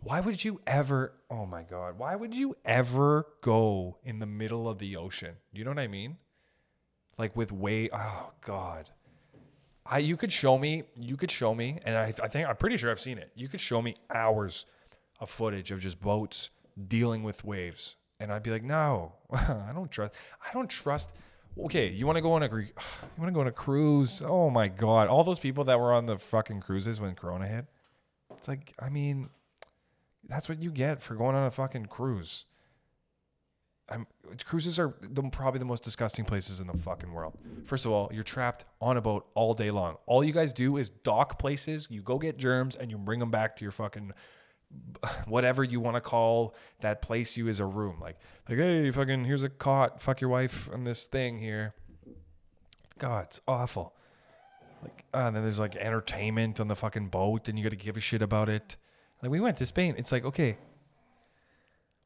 Why 0.00 0.18
would 0.18 0.44
you 0.44 0.60
ever, 0.66 1.12
oh 1.30 1.46
my 1.46 1.62
God, 1.62 1.96
why 1.96 2.16
would 2.16 2.34
you 2.34 2.56
ever 2.64 3.28
go 3.40 3.98
in 4.02 4.18
the 4.18 4.26
middle 4.26 4.68
of 4.68 4.78
the 4.78 4.96
ocean? 4.96 5.36
You 5.52 5.62
know 5.62 5.70
what 5.70 5.78
I 5.78 5.86
mean? 5.86 6.16
Like 7.16 7.36
with 7.36 7.52
way, 7.52 7.88
oh 7.92 8.32
God. 8.40 8.90
I, 9.86 9.98
you 9.98 10.16
could 10.16 10.32
show 10.32 10.58
me, 10.58 10.82
you 10.96 11.16
could 11.16 11.30
show 11.30 11.54
me, 11.54 11.78
and 11.84 11.96
I, 11.96 12.12
I 12.20 12.26
think, 12.26 12.48
I'm 12.48 12.56
pretty 12.56 12.76
sure 12.76 12.90
I've 12.90 12.98
seen 12.98 13.18
it. 13.18 13.30
You 13.36 13.46
could 13.46 13.60
show 13.60 13.80
me 13.80 13.94
hours 14.12 14.66
of 15.20 15.30
footage 15.30 15.70
of 15.70 15.78
just 15.78 16.00
boats 16.00 16.50
dealing 16.88 17.22
with 17.22 17.44
waves. 17.44 17.94
And 18.18 18.32
I'd 18.32 18.42
be 18.42 18.50
like, 18.50 18.64
no, 18.64 19.12
I 19.32 19.70
don't 19.72 19.90
trust, 19.90 20.14
I 20.44 20.52
don't 20.52 20.68
trust. 20.68 21.12
Okay, 21.58 21.90
you 21.90 22.06
want 22.06 22.16
to 22.16 22.22
go 22.22 22.32
on 22.32 22.42
a, 22.42 22.46
you 22.56 22.72
want 23.18 23.28
to 23.28 23.32
go 23.32 23.40
on 23.40 23.46
a 23.46 23.52
cruise? 23.52 24.22
Oh 24.24 24.50
my 24.50 24.68
God. 24.68 25.08
All 25.08 25.24
those 25.24 25.38
people 25.38 25.64
that 25.64 25.78
were 25.78 25.92
on 25.92 26.06
the 26.06 26.18
fucking 26.18 26.60
cruises 26.60 27.00
when 27.00 27.14
Corona 27.14 27.46
hit. 27.46 27.66
It's 28.36 28.48
like, 28.48 28.74
I 28.80 28.88
mean, 28.88 29.28
that's 30.28 30.48
what 30.48 30.62
you 30.62 30.70
get 30.70 31.02
for 31.02 31.14
going 31.14 31.36
on 31.36 31.44
a 31.44 31.50
fucking 31.50 31.86
cruise. 31.86 32.46
I'm, 33.88 34.06
cruises 34.44 34.78
are 34.78 34.94
the, 35.00 35.22
probably 35.24 35.58
the 35.58 35.64
most 35.64 35.82
disgusting 35.82 36.24
places 36.24 36.60
in 36.60 36.66
the 36.66 36.76
fucking 36.76 37.12
world. 37.12 37.36
First 37.64 37.84
of 37.84 37.92
all, 37.92 38.10
you're 38.12 38.22
trapped 38.24 38.64
on 38.80 38.96
a 38.96 39.00
boat 39.00 39.26
all 39.34 39.54
day 39.54 39.70
long. 39.70 39.96
All 40.06 40.24
you 40.24 40.32
guys 40.32 40.52
do 40.52 40.76
is 40.76 40.88
dock 40.88 41.38
places. 41.38 41.88
You 41.90 42.00
go 42.00 42.18
get 42.18 42.38
germs 42.38 42.74
and 42.76 42.90
you 42.90 42.96
bring 42.96 43.20
them 43.20 43.30
back 43.30 43.56
to 43.56 43.64
your 43.64 43.72
fucking 43.72 44.12
whatever 45.26 45.64
you 45.64 45.80
want 45.80 45.96
to 45.96 46.00
call 46.00 46.54
that 46.80 47.02
place 47.02 47.36
you 47.36 47.48
as 47.48 47.60
a 47.60 47.66
room. 47.66 47.98
Like, 48.00 48.18
like, 48.48 48.58
hey, 48.58 48.90
fucking, 48.90 49.24
here's 49.24 49.42
a 49.42 49.48
cot. 49.48 50.02
Fuck 50.02 50.20
your 50.20 50.30
wife 50.30 50.68
on 50.72 50.84
this 50.84 51.06
thing 51.06 51.38
here. 51.38 51.74
God, 52.98 53.26
it's 53.26 53.40
awful. 53.48 53.94
Like, 54.82 55.04
uh, 55.14 55.18
and 55.18 55.36
then 55.36 55.42
there's 55.42 55.58
like 55.58 55.76
entertainment 55.76 56.60
on 56.60 56.68
the 56.68 56.76
fucking 56.76 57.08
boat, 57.08 57.48
and 57.48 57.58
you 57.58 57.64
got 57.64 57.70
to 57.70 57.76
give 57.76 57.96
a 57.96 58.00
shit 58.00 58.22
about 58.22 58.48
it. 58.48 58.76
Like, 59.22 59.30
we 59.30 59.40
went 59.40 59.56
to 59.58 59.66
Spain. 59.66 59.94
It's 59.96 60.10
like, 60.10 60.24
okay, 60.24 60.58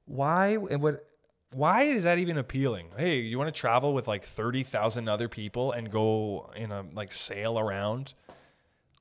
why 0.06 0.56
and 0.70 0.82
what? 0.82 1.06
Why 1.52 1.82
is 1.84 2.04
that 2.04 2.18
even 2.18 2.36
appealing? 2.36 2.88
Hey, 2.96 3.20
you 3.20 3.38
want 3.38 3.54
to 3.54 3.58
travel 3.58 3.94
with 3.94 4.08
like 4.08 4.24
thirty 4.24 4.62
thousand 4.62 5.08
other 5.08 5.28
people 5.28 5.72
and 5.72 5.90
go 5.90 6.50
in 6.56 6.70
a 6.70 6.84
like 6.92 7.12
sail 7.12 7.58
around? 7.58 8.14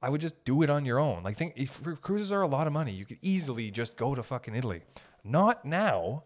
I 0.01 0.09
would 0.09 0.21
just 0.21 0.43
do 0.45 0.61
it 0.61 0.69
on 0.69 0.85
your 0.85 0.99
own. 0.99 1.23
Like, 1.23 1.37
think 1.37 1.53
if 1.55 1.81
cruises 2.01 2.31
are 2.31 2.41
a 2.41 2.47
lot 2.47 2.67
of 2.67 2.73
money, 2.73 2.91
you 2.91 3.05
could 3.05 3.17
easily 3.21 3.71
just 3.71 3.97
go 3.97 4.13
to 4.13 4.21
fucking 4.21 4.55
Italy. 4.55 4.81
Not 5.23 5.65
now, 5.65 6.23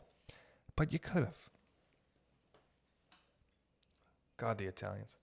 but 0.76 0.92
you 0.92 1.00
could 1.00 1.24
have. 1.24 1.38
God, 4.38 4.58
the 4.58 4.66
Italians. 4.66 5.16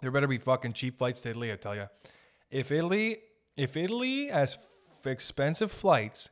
There 0.00 0.10
better 0.10 0.28
be 0.28 0.38
fucking 0.38 0.74
cheap 0.74 0.98
flights 0.98 1.22
to 1.22 1.30
Italy, 1.30 1.52
I 1.52 1.56
tell 1.56 1.74
you. 1.74 1.88
If 2.50 2.70
Italy, 2.70 3.18
if 3.56 3.76
Italy 3.76 4.28
has 4.28 4.54
f- 4.54 5.06
expensive 5.06 5.72
flights 5.72 6.30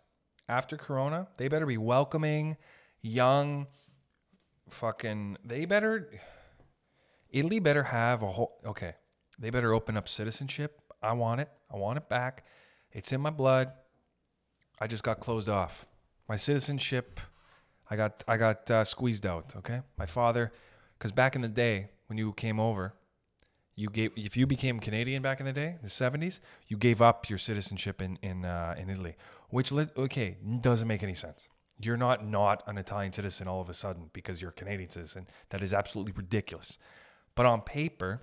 after 0.49 0.77
Corona, 0.77 1.29
they 1.37 1.49
better 1.49 1.66
be 1.66 1.77
welcoming, 1.77 2.57
young, 3.01 3.66
fucking. 4.71 5.38
They 5.45 5.64
better 5.64 6.11
Italy 7.31 7.59
better 7.59 7.85
have 7.85 8.23
a 8.23 8.33
whole. 8.33 8.59
Okay, 8.65 8.95
they 9.39 9.51
better 9.51 9.75
open 9.75 9.97
up 9.97 10.09
citizenship. 10.09 10.81
I 11.03 11.12
want 11.12 11.41
it. 11.41 11.49
I 11.73 11.77
want 11.77 11.99
it 11.99 12.09
back. 12.09 12.45
It's 12.93 13.12
in 13.12 13.21
my 13.21 13.31
blood. 13.31 13.73
I 14.81 14.87
just 14.87 15.03
got 15.03 15.21
closed 15.21 15.49
off. 15.49 15.87
My 16.29 16.37
citizenship, 16.37 17.21
I 17.91 17.97
got 17.97 18.25
I 18.27 18.37
got 18.37 18.71
uh, 18.71 18.85
squeezed 18.85 19.27
out. 19.27 19.55
Okay, 19.57 19.81
my 19.99 20.07
father, 20.07 20.53
because 20.99 21.12
back 21.12 21.35
in 21.35 21.43
the 21.43 21.49
day 21.49 21.91
when 22.07 22.19
you 22.19 22.33
came 22.33 22.59
over, 22.59 22.95
you 23.75 23.89
gave 23.89 24.12
if 24.17 24.37
you 24.37 24.47
became 24.47 24.81
Canadian 24.81 25.23
back 25.23 25.41
in 25.41 25.47
the 25.47 25.53
day, 25.53 25.77
the 25.83 25.91
seventies, 25.91 26.41
you 26.69 26.77
gave 26.77 27.01
up 27.01 27.29
your 27.29 27.39
citizenship 27.39 28.03
in 28.03 28.19
in 28.23 28.45
uh, 28.45 28.75
in 28.79 28.91
Italy, 28.91 29.17
which 29.51 29.73
okay 29.73 30.39
doesn't 30.61 30.89
make 30.89 31.03
any 31.03 31.15
sense. 31.15 31.49
You're 31.79 31.99
not 31.99 32.27
not 32.27 32.62
an 32.67 32.79
Italian 32.79 33.12
citizen 33.12 33.49
all 33.49 33.61
of 33.61 33.69
a 33.69 33.75
sudden 33.75 34.11
because 34.12 34.41
you're 34.41 34.51
a 34.51 34.55
Canadian 34.55 34.91
citizen. 34.91 35.27
That 35.51 35.62
is 35.62 35.75
absolutely 35.75 36.12
ridiculous. 36.12 36.79
But 37.37 37.46
on 37.46 37.61
paper, 37.61 38.22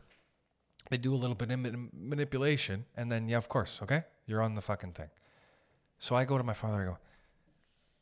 they 0.90 0.98
do 0.98 1.14
a 1.14 1.16
little 1.16 1.36
bit 1.36 1.50
of 1.50 1.60
manipulation, 1.94 2.86
and 2.98 3.10
then 3.10 3.30
yeah, 3.30 3.38
of 3.38 3.48
course, 3.48 3.80
okay, 3.84 4.04
you're 4.26 4.42
on 4.42 4.56
the 4.56 4.62
fucking 4.62 4.92
thing. 4.92 5.10
So 6.00 6.16
I 6.16 6.26
go 6.26 6.38
to 6.38 6.44
my 6.44 6.54
father. 6.54 6.82
I 6.82 6.86
go, 6.86 6.98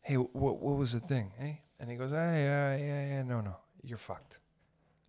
"Hey, 0.01 0.15
what 0.15 0.59
what 0.59 0.77
was 0.77 0.93
the 0.93 0.99
thing? 0.99 1.33
Hey?" 1.37 1.61
And 1.79 1.91
he 1.91 1.95
goes, 1.97 2.11
"Hey, 2.11 2.47
uh, 2.47 2.77
yeah, 2.77 3.07
yeah, 3.09 3.23
no, 3.23 3.41
no, 3.41 3.57
you're 3.83 3.99
fucked." 3.99 4.39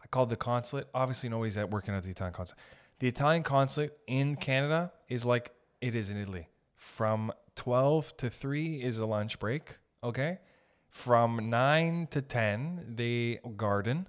I 0.02 0.06
called 0.08 0.28
the 0.28 0.36
consulate. 0.36 0.88
Obviously, 0.92 1.30
nobody's 1.30 1.56
at 1.56 1.70
working 1.70 1.94
at 1.94 2.02
the 2.02 2.10
Italian 2.10 2.34
consulate. 2.34 2.60
The 2.98 3.08
Italian 3.08 3.42
consulate 3.42 3.96
in 4.06 4.36
Canada 4.36 4.92
is 5.08 5.24
like 5.24 5.52
it 5.80 5.94
is 5.94 6.10
in 6.10 6.16
Italy. 6.16 6.48
From 6.76 7.32
12 7.56 8.16
to 8.18 8.30
3 8.30 8.82
is 8.82 8.98
a 8.98 9.06
lunch 9.06 9.38
break, 9.38 9.78
okay? 10.02 10.38
From 10.88 11.50
9 11.50 12.08
to 12.10 12.22
10, 12.22 12.94
they 12.96 13.40
garden. 13.56 14.06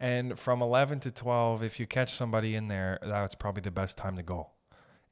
And 0.00 0.38
from 0.38 0.62
11 0.62 1.00
to 1.00 1.10
12, 1.10 1.62
if 1.62 1.78
you 1.78 1.86
catch 1.86 2.14
somebody 2.14 2.54
in 2.56 2.68
there, 2.68 2.98
that's 3.02 3.34
probably 3.34 3.60
the 3.60 3.70
best 3.70 3.98
time 3.98 4.16
to 4.16 4.22
go, 4.22 4.48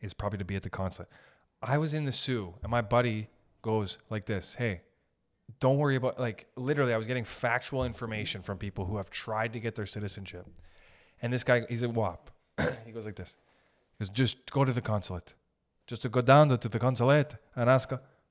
is 0.00 0.14
probably 0.14 0.38
to 0.38 0.44
be 0.44 0.56
at 0.56 0.62
the 0.62 0.70
consulate. 0.70 1.10
I 1.62 1.76
was 1.76 1.92
in 1.92 2.04
the 2.04 2.12
Soo, 2.12 2.54
and 2.62 2.70
my 2.70 2.80
buddy 2.80 3.28
goes 3.60 3.98
like 4.08 4.24
this 4.24 4.54
Hey, 4.54 4.80
don't 5.60 5.76
worry 5.76 5.96
about, 5.96 6.18
like, 6.18 6.46
literally, 6.56 6.94
I 6.94 6.96
was 6.96 7.06
getting 7.06 7.24
factual 7.24 7.84
information 7.84 8.40
from 8.40 8.58
people 8.58 8.86
who 8.86 8.96
have 8.96 9.10
tried 9.10 9.52
to 9.52 9.60
get 9.60 9.74
their 9.74 9.86
citizenship. 9.86 10.46
And 11.20 11.32
this 11.32 11.44
guy, 11.44 11.64
he's 11.68 11.82
a 11.82 11.88
WAP. 11.88 12.30
he 12.86 12.92
goes 12.92 13.06
like 13.06 13.16
this 13.16 13.36
He 13.98 14.04
goes, 14.04 14.08
Just 14.08 14.50
go 14.50 14.64
to 14.64 14.72
the 14.72 14.80
consulate. 14.80 15.34
Just 15.86 16.02
to 16.02 16.08
go 16.08 16.20
down 16.20 16.48
to 16.50 16.68
the 16.68 16.78
consulate 16.78 17.34
and 17.56 17.68
ask, 17.70 17.90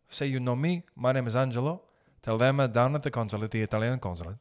say, 0.10 0.28
you 0.28 0.40
know 0.40 0.56
me, 0.56 0.84
my 0.96 1.12
name 1.12 1.26
is 1.28 1.36
Angelo. 1.36 1.82
Tell 2.22 2.38
them 2.38 2.58
down 2.72 2.94
at 2.94 3.02
the 3.02 3.10
consulate, 3.10 3.52
the 3.52 3.62
Italian 3.62 4.00
consulate, 4.00 4.38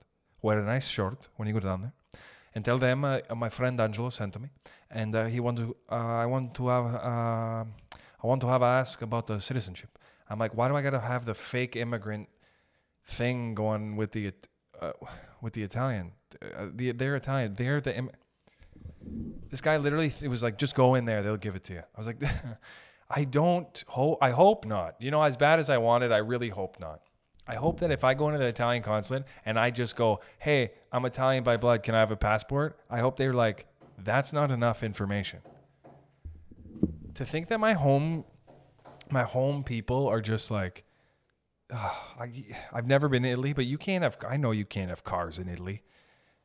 wear 0.46 0.58
a 0.60 0.64
nice 0.74 0.88
shirt 0.96 1.20
when 1.36 1.44
you 1.48 1.54
go 1.58 1.64
down 1.70 1.80
there 1.84 1.94
and 2.56 2.64
tell 2.64 2.78
them 2.78 3.04
uh, 3.04 3.18
my 3.44 3.50
friend 3.50 3.78
Angelo 3.80 4.10
sent 4.10 4.32
to 4.32 4.38
me, 4.38 4.48
and 4.90 5.14
uh, 5.14 5.26
he 5.26 5.38
want 5.40 5.58
to. 5.58 5.76
Uh, 5.92 6.24
I 6.24 6.26
want 6.34 6.54
to 6.54 6.68
have. 6.68 6.86
Uh, 6.86 7.64
I 8.22 8.26
want 8.30 8.40
to 8.40 8.48
have 8.48 8.62
ask 8.62 9.02
about 9.02 9.26
the 9.26 9.38
citizenship. 9.40 9.90
I'm 10.30 10.38
like, 10.38 10.54
why 10.56 10.66
do 10.68 10.74
I 10.74 10.82
gotta 10.82 11.04
have 11.12 11.26
the 11.26 11.34
fake 11.34 11.76
immigrant 11.76 12.28
thing 13.04 13.54
going 13.54 13.96
with 13.96 14.12
the 14.12 14.32
uh, 14.80 14.92
with 15.42 15.52
the 15.52 15.62
Italian? 15.62 16.12
Uh, 16.42 16.68
the, 16.74 16.92
they're 16.92 17.16
Italian. 17.16 17.54
They're 17.54 17.80
the. 17.80 17.94
Im- 17.94 18.10
this 19.50 19.60
guy 19.60 19.76
literally 19.76 20.12
it 20.20 20.28
was 20.28 20.42
like, 20.42 20.56
just 20.58 20.74
go 20.74 20.94
in 20.96 21.04
there. 21.04 21.22
They'll 21.22 21.36
give 21.36 21.56
it 21.56 21.64
to 21.64 21.74
you. 21.74 21.82
I 21.94 21.98
was 21.98 22.06
like, 22.06 22.22
I 23.20 23.24
don't 23.24 23.84
hope. 23.86 24.18
I 24.22 24.30
hope 24.30 24.64
not. 24.64 24.96
You 24.98 25.10
know, 25.10 25.22
as 25.22 25.36
bad 25.36 25.58
as 25.58 25.68
I 25.68 25.78
wanted, 25.78 26.10
I 26.10 26.18
really 26.18 26.48
hope 26.48 26.80
not. 26.80 27.00
I 27.48 27.54
hope 27.54 27.80
that 27.80 27.90
if 27.90 28.02
I 28.04 28.14
go 28.14 28.28
into 28.28 28.38
the 28.38 28.46
Italian 28.46 28.82
consulate 28.82 29.24
and 29.44 29.58
I 29.58 29.70
just 29.70 29.96
go, 29.96 30.20
"Hey, 30.38 30.72
I'm 30.92 31.04
Italian 31.04 31.44
by 31.44 31.56
blood. 31.56 31.82
Can 31.82 31.94
I 31.94 32.00
have 32.00 32.10
a 32.10 32.16
passport?" 32.16 32.78
I 32.90 33.00
hope 33.00 33.16
they're 33.16 33.32
like, 33.32 33.66
"That's 33.98 34.32
not 34.32 34.50
enough 34.50 34.82
information." 34.82 35.40
To 37.14 37.24
think 37.24 37.48
that 37.48 37.60
my 37.60 37.72
home, 37.74 38.24
my 39.10 39.22
home 39.22 39.64
people 39.64 40.06
are 40.08 40.20
just 40.20 40.50
like, 40.50 40.84
oh, 41.72 42.14
I, 42.18 42.32
I've 42.72 42.86
never 42.86 43.08
been 43.08 43.22
to 43.22 43.28
Italy, 43.28 43.52
but 43.52 43.66
you 43.66 43.78
can't 43.78 44.02
have. 44.02 44.18
I 44.28 44.36
know 44.36 44.50
you 44.50 44.64
can't 44.64 44.90
have 44.90 45.04
cars 45.04 45.38
in 45.38 45.48
Italy. 45.48 45.82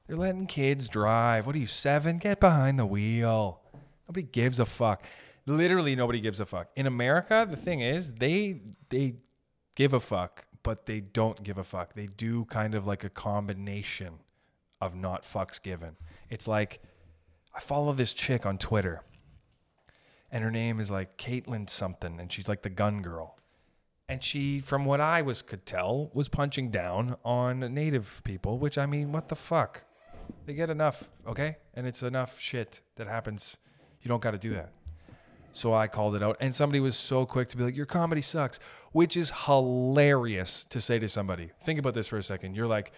They're 0.08 0.18
letting 0.18 0.48
kids 0.48 0.88
drive. 0.88 1.46
What 1.46 1.56
are 1.56 1.60
you 1.60 1.68
seven? 1.68 2.18
Get 2.18 2.40
behind 2.40 2.80
the 2.80 2.86
wheel. 2.86 3.62
Nobody 4.08 4.26
gives 4.26 4.60
a 4.60 4.66
fuck. 4.66 5.06
Literally, 5.46 5.96
nobody 5.96 6.20
gives 6.20 6.40
a 6.40 6.46
fuck. 6.46 6.70
In 6.76 6.86
America, 6.86 7.48
the 7.50 7.58
thing 7.58 7.82
is, 7.82 8.14
they 8.14 8.62
they 8.90 9.16
give 9.76 9.94
a 9.94 10.00
fuck 10.00 10.46
but 10.64 10.86
they 10.86 11.00
don't 11.00 11.44
give 11.44 11.58
a 11.58 11.64
fuck. 11.64 11.94
They 11.94 12.08
do 12.08 12.46
kind 12.46 12.76
of 12.76 12.86
like 12.88 13.04
a 13.04 13.10
combination 13.10 14.16
of 14.80 14.96
not 14.96 15.24
fucks 15.24 15.62
given. 15.62 15.96
It's 16.30 16.48
like 16.48 16.82
I 17.54 17.60
follow 17.60 17.94
this 17.94 18.14
chick 18.14 18.46
on 18.46 18.58
Twitter, 18.58 19.02
and 20.32 20.44
her 20.44 20.52
name 20.52 20.80
is 20.80 20.90
like 20.90 21.18
Caitlin 21.18 21.70
something, 21.70 22.20
and 22.20 22.32
she's 22.32 22.50
like 22.50 22.62
the 22.62 22.70
gun 22.70 23.02
girl. 23.02 23.38
And 24.08 24.22
she, 24.22 24.60
from 24.60 24.84
what 24.84 25.00
I 25.00 25.22
was 25.22 25.42
could 25.42 25.66
tell, 25.66 26.12
was 26.14 26.28
punching 26.28 26.70
down 26.70 27.16
on 27.24 27.60
native 27.74 28.22
people, 28.26 28.58
which 28.58 28.78
I 28.78 28.86
mean, 28.86 29.14
what 29.14 29.30
the 29.30 29.36
fuck? 29.36 29.86
They 30.46 30.54
get 30.54 30.70
enough, 30.70 31.12
okay? 31.26 31.58
And 31.74 31.88
it's 31.88 32.04
enough 32.04 32.38
shit 32.40 32.82
that 32.96 33.08
happens. 33.08 33.58
You 34.02 34.10
don't 34.10 34.22
got 34.22 34.32
to 34.32 34.38
do 34.38 34.54
that. 34.54 34.74
So 35.54 35.74
I 35.74 35.88
called 35.88 36.16
it 36.16 36.24
out, 36.24 36.38
and 36.40 36.56
somebody 36.56 36.80
was 36.80 36.96
so 36.96 37.26
quick 37.26 37.50
to 37.50 37.58
be 37.58 37.64
like, 37.64 37.76
"Your 37.76 37.86
comedy 37.86 38.22
sucks," 38.22 38.60
which 38.92 39.18
is 39.18 39.32
hilarious 39.46 40.66
to 40.66 40.80
say 40.80 41.00
to 41.00 41.08
somebody. 41.08 41.52
Think 41.64 41.80
about 41.80 41.94
this 41.94 42.08
for 42.08 42.18
a 42.18 42.24
second. 42.24 42.56
You're 42.56 42.68
like, 42.68 42.92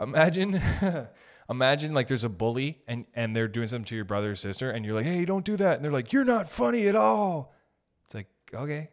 imagine, 0.00 0.60
imagine 1.50 1.94
like 1.94 2.08
there's 2.08 2.24
a 2.24 2.28
bully 2.28 2.82
and 2.88 3.06
and 3.14 3.34
they're 3.34 3.48
doing 3.48 3.68
something 3.68 3.84
to 3.86 3.94
your 3.96 4.04
brother 4.04 4.32
or 4.32 4.34
sister, 4.34 4.70
and 4.70 4.84
you're 4.84 4.94
like, 4.94 5.06
"Hey, 5.06 5.24
don't 5.24 5.44
do 5.44 5.56
that," 5.56 5.76
and 5.76 5.84
they're 5.84 5.92
like, 5.92 6.12
"You're 6.12 6.24
not 6.24 6.48
funny 6.48 6.88
at 6.88 6.96
all." 6.96 7.52
It's 8.06 8.14
like, 8.14 8.28
okay, 8.52 8.90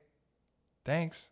thanks. 0.85 1.31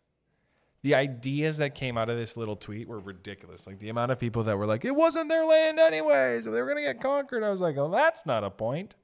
The 0.82 0.94
ideas 0.94 1.56
that 1.58 1.74
came 1.74 1.98
out 1.98 2.10
of 2.10 2.16
this 2.16 2.36
little 2.36 2.56
tweet 2.56 2.88
were 2.88 3.00
ridiculous. 3.00 3.66
Like 3.66 3.78
the 3.78 3.88
amount 3.88 4.12
of 4.12 4.18
people 4.18 4.42
that 4.44 4.58
were 4.58 4.66
like, 4.66 4.84
"It 4.84 4.94
wasn't 4.94 5.28
their 5.28 5.44
land 5.44 5.78
anyway, 5.78 6.40
so 6.40 6.50
they 6.50 6.60
were 6.60 6.68
gonna 6.68 6.82
get 6.82 7.00
conquered." 7.00 7.44
I 7.44 7.50
was 7.50 7.60
like, 7.60 7.76
"Oh, 7.76 7.90
that's 7.90 8.26
not 8.26 8.42
a 8.42 8.50
point." 8.50 8.96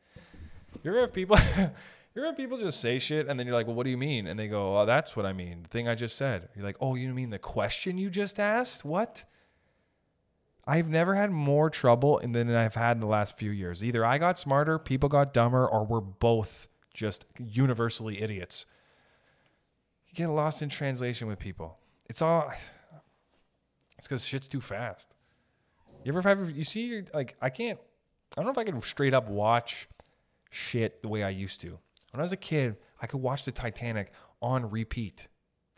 You're 0.83 1.01
have 1.01 1.13
people. 1.13 1.37
You're 2.15 2.33
people 2.35 2.59
just 2.59 2.81
say 2.81 2.99
shit, 2.99 3.27
and 3.27 3.39
then 3.39 3.47
you're 3.47 3.57
like, 3.57 3.67
"Well, 3.67 3.75
what 3.75 3.85
do 3.85 3.91
you 3.91 3.97
mean?" 3.97 4.27
And 4.27 4.39
they 4.39 4.49
go, 4.49 4.79
"Oh, 4.79 4.87
that's 4.87 5.17
what 5.17 5.25
I 5.25 5.33
mean. 5.33 5.63
The 5.63 5.69
thing 5.69 5.89
I 5.89 5.95
just 5.95 6.17
said." 6.17 6.49
You're 6.55 6.65
like, 6.65 6.77
"Oh, 6.81 6.95
you 6.95 7.13
mean 7.15 7.31
the 7.31 7.39
question 7.39 7.97
you 7.97 8.11
just 8.11 8.39
asked? 8.39 8.85
What?" 8.85 9.25
I've 10.67 10.89
never 10.89 11.15
had 11.15 11.31
more 11.33 11.71
trouble 11.71 12.21
than 12.23 12.55
I've 12.55 12.77
had 12.77 12.97
in 12.97 13.01
the 13.01 13.07
last 13.07 13.37
few 13.37 13.51
years. 13.51 13.83
Either 13.83 14.05
I 14.05 14.19
got 14.19 14.39
smarter, 14.39 14.79
people 14.79 15.09
got 15.09 15.33
dumber, 15.33 15.67
or 15.67 15.85
we're 15.85 16.01
both 16.01 16.69
just 16.95 17.25
universally 17.39 18.23
idiots. 18.23 18.67
You 20.09 20.15
get 20.15 20.29
lost 20.29 20.63
in 20.63 20.69
translation 20.69 21.27
with 21.27 21.39
people. 21.39 21.79
It's 22.07 22.23
all. 22.23 22.53
It's 23.99 24.07
because 24.07 24.27
shit's 24.27 24.49
too 24.49 24.61
fast. 24.61 25.15
You 26.05 26.13
ever 26.13 26.23
have 26.23 26.51
you 26.51 26.65
see 26.65 27.03
like 27.15 27.37
I 27.41 27.49
can't. 27.49 27.79
I 28.33 28.35
don't 28.37 28.47
know 28.47 28.51
if 28.53 28.59
I 28.59 28.65
can 28.65 28.81
straight 28.83 29.15
up 29.15 29.29
watch 29.29 29.89
shit 30.51 31.03
the 31.03 31.09
way 31.09 31.23
I 31.23 31.31
used 31.31 31.61
to. 31.63 31.79
When 32.13 32.21
I 32.21 32.23
was 32.23 32.33
a 32.33 32.37
kid, 32.37 32.77
I 33.01 33.07
could 33.07 33.23
watch 33.23 33.45
the 33.45 33.53
Titanic 33.53 34.13
on 34.43 34.69
repeat, 34.69 35.29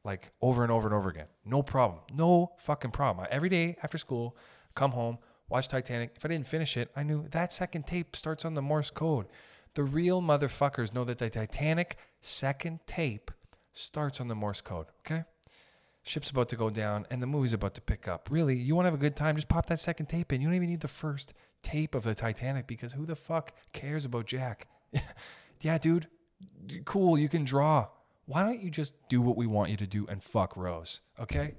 like 0.04 0.32
over 0.42 0.64
and 0.64 0.72
over 0.72 0.88
and 0.88 0.94
over 0.94 1.08
again. 1.08 1.28
No 1.44 1.62
problem. 1.62 2.00
No 2.12 2.52
fucking 2.58 2.90
problem. 2.90 3.28
Every 3.30 3.48
day 3.48 3.76
after 3.84 3.98
school, 3.98 4.36
come 4.74 4.90
home, 4.90 5.18
watch 5.48 5.68
Titanic. 5.68 6.14
If 6.16 6.24
I 6.24 6.28
didn't 6.28 6.48
finish 6.48 6.76
it, 6.76 6.90
I 6.96 7.04
knew 7.04 7.28
that 7.30 7.52
second 7.52 7.86
tape 7.86 8.16
starts 8.16 8.44
on 8.44 8.54
the 8.54 8.62
Morse 8.62 8.90
code. 8.90 9.26
The 9.74 9.84
real 9.84 10.20
motherfuckers 10.20 10.92
know 10.92 11.04
that 11.04 11.18
the 11.18 11.30
Titanic 11.30 11.98
second 12.20 12.80
tape 12.86 13.30
starts 13.72 14.20
on 14.20 14.26
the 14.26 14.34
Morse 14.34 14.60
code, 14.60 14.86
okay? 15.00 15.24
Ship's 16.02 16.30
about 16.30 16.48
to 16.48 16.56
go 16.56 16.68
down 16.68 17.06
and 17.10 17.22
the 17.22 17.26
movie's 17.28 17.52
about 17.52 17.74
to 17.74 17.80
pick 17.80 18.08
up. 18.08 18.28
Really, 18.30 18.56
you 18.56 18.74
want 18.74 18.86
to 18.86 18.90
have 18.90 18.98
a 18.98 19.02
good 19.02 19.16
time? 19.16 19.36
Just 19.36 19.48
pop 19.48 19.66
that 19.66 19.80
second 19.80 20.06
tape 20.06 20.32
in. 20.32 20.40
You 20.40 20.48
don't 20.48 20.56
even 20.56 20.68
need 20.68 20.80
the 20.80 20.88
first 20.88 21.32
tape 21.62 21.94
of 21.94 22.02
the 22.02 22.14
Titanic 22.14 22.66
because 22.66 22.92
who 22.92 23.06
the 23.06 23.16
fuck 23.16 23.52
cares 23.72 24.04
about 24.04 24.26
Jack? 24.26 24.66
yeah, 25.60 25.78
dude, 25.78 26.08
cool, 26.84 27.18
you 27.18 27.28
can 27.28 27.44
draw. 27.44 27.88
Why 28.26 28.42
don't 28.42 28.60
you 28.60 28.70
just 28.70 28.94
do 29.08 29.20
what 29.20 29.36
we 29.36 29.46
want 29.46 29.70
you 29.70 29.76
to 29.76 29.86
do 29.86 30.06
and 30.08 30.22
fuck 30.22 30.56
Rose, 30.56 31.00
okay? 31.20 31.54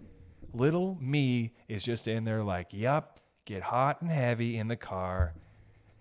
Little 0.54 0.98
me 1.00 1.54
is 1.68 1.84
just 1.84 2.08
in 2.08 2.24
there 2.24 2.44
like, 2.44 2.74
yup, 2.74 3.20
get 3.46 3.64
hot 3.64 4.02
and 4.02 4.10
heavy 4.10 4.58
in 4.58 4.68
the 4.68 4.76
car 4.76 5.34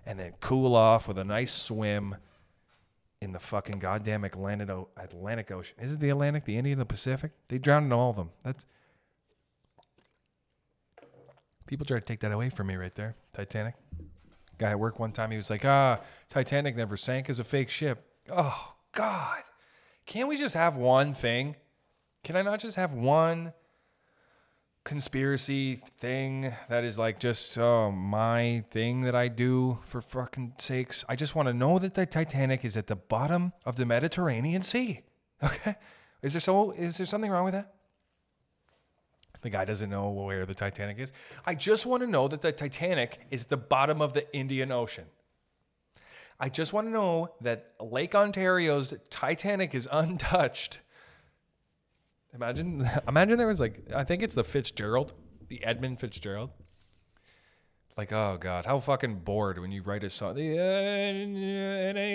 and 0.07 0.19
then 0.19 0.33
cool 0.41 0.75
off 0.75 1.07
with 1.09 1.19
a 1.19 1.25
nice 1.25 1.53
swim 1.53 2.17
in 3.21 3.33
the 3.33 3.39
fucking 3.39 3.79
goddamn 3.79 4.25
Atlantic, 4.25 4.71
Atlantic 4.97 5.51
Ocean. 5.51 5.77
Is 5.81 5.93
it 5.93 6.01
the 6.01 6.11
Atlantic, 6.11 6.45
the 6.45 6.57
Indian, 6.57 6.79
the 6.79 6.85
Pacific? 6.85 7.33
They 7.49 7.59
drown 7.59 7.85
in 7.85 7.93
all 7.93 8.11
of 8.11 8.17
them. 8.17 8.31
That's 8.43 8.67
people 11.67 11.87
try 11.87 11.99
to 11.99 12.05
take 12.05 12.21
that 12.21 12.33
away 12.33 12.51
from 12.51 12.67
me 12.67 12.77
right 12.77 12.95
there. 12.95 13.17
Titanic. 13.33 13.75
Guy 14.59 14.71
at 14.71 14.79
work 14.79 14.99
one 14.99 15.11
time, 15.11 15.31
he 15.31 15.37
was 15.37 15.51
like, 15.51 15.65
"Ah, 15.65 16.01
Titanic 16.29 16.77
never 16.77 16.97
sank 16.97 17.29
as 17.29 17.39
a 17.39 17.45
fake 17.45 17.71
ship." 17.71 18.07
Oh 18.29 18.74
God, 18.95 19.43
can't 20.07 20.29
we 20.29 20.37
just 20.37 20.55
have 20.55 20.77
one 20.77 21.15
thing? 21.15 21.57
Can 22.23 22.37
I 22.37 22.43
not 22.43 22.61
just 22.61 22.77
have 22.77 22.93
one 22.93 23.53
conspiracy 24.85 25.77
thing 25.77 26.53
that 26.69 26.85
is 26.85 26.99
like 26.99 27.19
just 27.19 27.59
uh, 27.59 27.91
my 27.91 28.65
thing 28.71 29.01
that 29.03 29.15
I 29.15 29.29
do 29.29 29.79
for 29.85 30.01
fucking 30.01 30.55
sakes? 30.59 31.05
I 31.09 31.17
just 31.17 31.35
want 31.35 31.49
to 31.49 31.55
know 31.55 31.79
that 31.79 31.95
the 31.95 32.07
Titanic 32.07 32.65
is 32.65 32.77
at 32.77 32.87
the 32.87 32.97
bottom 32.97 33.53
of 33.67 33.77
the 33.77 33.87
Mediterranean 33.87 34.63
Sea. 34.63 35.03
Okay, 35.43 35.75
is 36.23 36.33
there 36.33 36.41
so 36.41 36.71
is 36.71 36.97
there 36.97 37.05
something 37.05 37.31
wrong 37.31 37.45
with 37.45 37.53
that? 37.53 37.75
The 39.43 39.51
guy 39.51 39.67
doesn't 39.67 39.91
know 39.91 40.09
where 40.09 40.47
the 40.47 40.55
Titanic 40.55 40.99
is. 40.99 41.13
I 41.45 41.55
just 41.55 41.85
want 41.85 42.03
to 42.03 42.07
know 42.07 42.29
that 42.29 42.41
the 42.41 42.51
Titanic 42.51 43.21
is 43.31 43.43
at 43.43 43.49
the 43.51 43.59
bottom 43.59 44.01
of 44.01 44.15
the 44.15 44.35
Indian 44.35 44.73
Ocean. 44.73 45.05
I 46.39 46.49
just 46.49 46.73
want 46.73 46.89
to 46.89 46.91
know 46.91 47.31
that 47.41 47.73
Lake 47.81 48.15
Ontario's 48.15 48.95
Titanic 49.11 49.75
is 49.75 49.89
untouched. 49.93 50.81
Imagine, 52.35 52.89
imagine 53.09 53.39
there 53.39 53.47
was 53.47 53.61
like, 53.61 53.91
I 53.95 54.05
think 54.05 54.23
it's 54.23 54.35
the 54.35 54.45
Fitzgerald, 54.45 55.13
the 55.49 55.65
Edmund 55.65 56.01
Fitzgerald. 56.01 56.51
Like, 57.97 58.13
oh 58.13 58.37
god, 58.41 58.67
how 58.67 58.81
fucking 58.81 59.21
bored 59.21 59.61
when 59.61 59.71
you 59.71 59.81
write 59.83 60.03
a 60.03 60.11
song. 60.11 60.35
The 60.35 60.59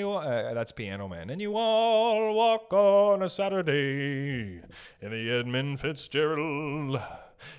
uh, 0.04 0.54
that's 0.54 0.74
Piano 0.74 1.08
Man. 1.08 1.30
And 1.30 1.40
you 1.40 1.56
all 1.56 2.34
walk 2.34 2.74
on 2.74 3.24
a 3.24 3.30
Saturday 3.30 4.62
in 5.00 5.12
the 5.12 5.32
Edmund 5.32 5.80
Fitzgerald, 5.80 7.00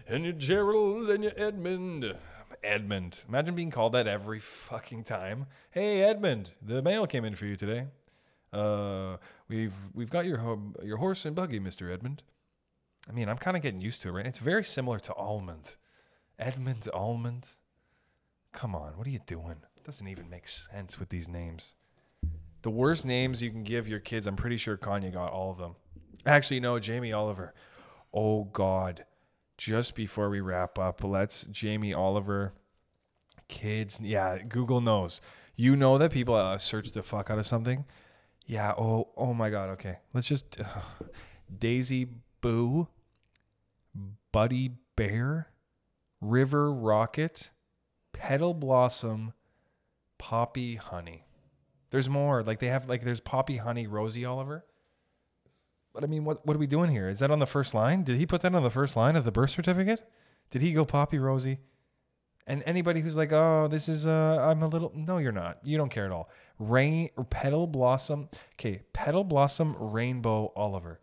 and 0.06 0.26
you 0.26 0.34
Gerald 0.34 1.08
and 1.08 1.24
you 1.24 1.32
Edmund. 1.34 2.14
Edmund. 2.62 3.24
Imagine 3.28 3.54
being 3.54 3.70
called 3.70 3.92
that 3.92 4.06
every 4.06 4.40
fucking 4.40 5.04
time. 5.04 5.46
Hey 5.70 6.02
Edmund, 6.02 6.52
the 6.60 6.82
mail 6.82 7.06
came 7.06 7.24
in 7.24 7.34
for 7.34 7.46
you 7.46 7.56
today. 7.56 7.86
Uh, 8.52 9.16
we've 9.48 9.74
we've 9.94 10.10
got 10.10 10.26
your 10.26 10.58
your 10.82 10.98
horse 10.98 11.24
and 11.24 11.36
buggy, 11.36 11.58
Mister 11.58 11.90
Edmund. 11.90 12.22
I 13.08 13.12
mean, 13.12 13.28
I'm 13.28 13.38
kind 13.38 13.56
of 13.56 13.62
getting 13.62 13.80
used 13.80 14.02
to 14.02 14.08
it. 14.08 14.12
Right? 14.12 14.26
It's 14.26 14.38
very 14.38 14.64
similar 14.64 14.98
to 15.00 15.14
almond. 15.14 15.76
Edmund 16.38 16.88
Almond. 16.92 17.50
Come 18.52 18.74
on, 18.74 18.96
what 18.96 19.06
are 19.06 19.10
you 19.10 19.20
doing? 19.26 19.56
It 19.76 19.84
doesn't 19.84 20.08
even 20.08 20.28
make 20.28 20.48
sense 20.48 20.98
with 20.98 21.08
these 21.08 21.28
names. 21.28 21.74
The 22.62 22.70
worst 22.70 23.06
names 23.06 23.42
you 23.42 23.50
can 23.50 23.62
give 23.62 23.88
your 23.88 24.00
kids, 24.00 24.26
I'm 24.26 24.36
pretty 24.36 24.56
sure 24.56 24.76
Kanye 24.76 25.12
got 25.12 25.32
all 25.32 25.50
of 25.50 25.58
them. 25.58 25.76
Actually, 26.26 26.60
no, 26.60 26.78
Jamie 26.78 27.12
Oliver. 27.12 27.54
Oh, 28.12 28.44
God. 28.44 29.04
Just 29.60 29.94
before 29.94 30.30
we 30.30 30.40
wrap 30.40 30.78
up, 30.78 31.04
let's 31.04 31.44
Jamie 31.44 31.92
Oliver. 31.92 32.54
Kids, 33.46 34.00
yeah, 34.02 34.38
Google 34.38 34.80
knows. 34.80 35.20
You 35.54 35.76
know 35.76 35.98
that 35.98 36.12
people 36.12 36.34
uh, 36.34 36.56
search 36.56 36.92
the 36.92 37.02
fuck 37.02 37.28
out 37.28 37.38
of 37.38 37.44
something. 37.44 37.84
Yeah. 38.46 38.72
Oh. 38.78 39.10
Oh 39.18 39.34
my 39.34 39.50
God. 39.50 39.68
Okay. 39.72 39.98
Let's 40.14 40.28
just 40.28 40.58
uh, 40.58 40.64
Daisy 41.58 42.08
Boo, 42.40 42.88
Buddy 44.32 44.70
Bear, 44.96 45.50
River 46.22 46.72
Rocket, 46.72 47.50
Petal 48.14 48.54
Blossom, 48.54 49.34
Poppy 50.16 50.76
Honey. 50.76 51.26
There's 51.90 52.08
more. 52.08 52.42
Like 52.42 52.60
they 52.60 52.68
have 52.68 52.88
like 52.88 53.04
there's 53.04 53.20
Poppy 53.20 53.58
Honey 53.58 53.86
Rosie 53.86 54.24
Oliver. 54.24 54.64
But 55.92 56.04
I 56.04 56.06
mean, 56.06 56.24
what 56.24 56.44
what 56.46 56.56
are 56.56 56.60
we 56.60 56.66
doing 56.66 56.90
here? 56.90 57.08
Is 57.08 57.18
that 57.18 57.30
on 57.30 57.38
the 57.38 57.46
first 57.46 57.74
line? 57.74 58.04
Did 58.04 58.16
he 58.16 58.26
put 58.26 58.42
that 58.42 58.54
on 58.54 58.62
the 58.62 58.70
first 58.70 58.96
line 58.96 59.16
of 59.16 59.24
the 59.24 59.32
birth 59.32 59.50
certificate? 59.50 60.02
Did 60.50 60.62
he 60.62 60.72
go 60.72 60.84
Poppy 60.84 61.18
Rosie? 61.18 61.58
And 62.46 62.62
anybody 62.66 63.00
who's 63.00 63.16
like, 63.16 63.32
oh, 63.32 63.68
this 63.70 63.88
is 63.88 64.06
uh, 64.06 64.38
I'm 64.40 64.62
a 64.62 64.68
little 64.68 64.92
no, 64.94 65.18
you're 65.18 65.32
not. 65.32 65.58
You 65.62 65.76
don't 65.76 65.90
care 65.90 66.06
at 66.06 66.12
all. 66.12 66.28
Rain 66.58 67.10
or 67.16 67.24
Petal 67.24 67.66
Blossom. 67.66 68.28
Okay, 68.54 68.82
Petal 68.92 69.24
Blossom 69.24 69.76
Rainbow 69.78 70.52
Oliver. 70.56 71.00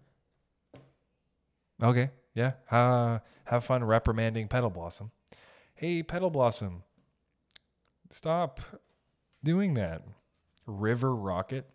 Okay, 1.82 2.10
yeah. 2.34 2.54
Uh, 2.72 3.20
have 3.46 3.64
fun 3.64 3.84
reprimanding 3.84 4.48
Petal 4.48 4.70
Blossom. 4.70 5.12
Hey, 5.76 6.02
Petal 6.02 6.30
Blossom, 6.30 6.84
stop 8.10 8.60
doing 9.44 9.76
that. 9.76 10.02
River 10.66 11.16
Rocket. 11.16 11.70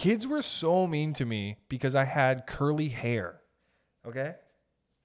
Kids 0.00 0.26
were 0.26 0.40
so 0.40 0.86
mean 0.86 1.12
to 1.12 1.26
me 1.26 1.58
because 1.68 1.94
I 1.94 2.04
had 2.04 2.46
curly 2.46 2.88
hair. 2.88 3.42
Okay? 4.06 4.34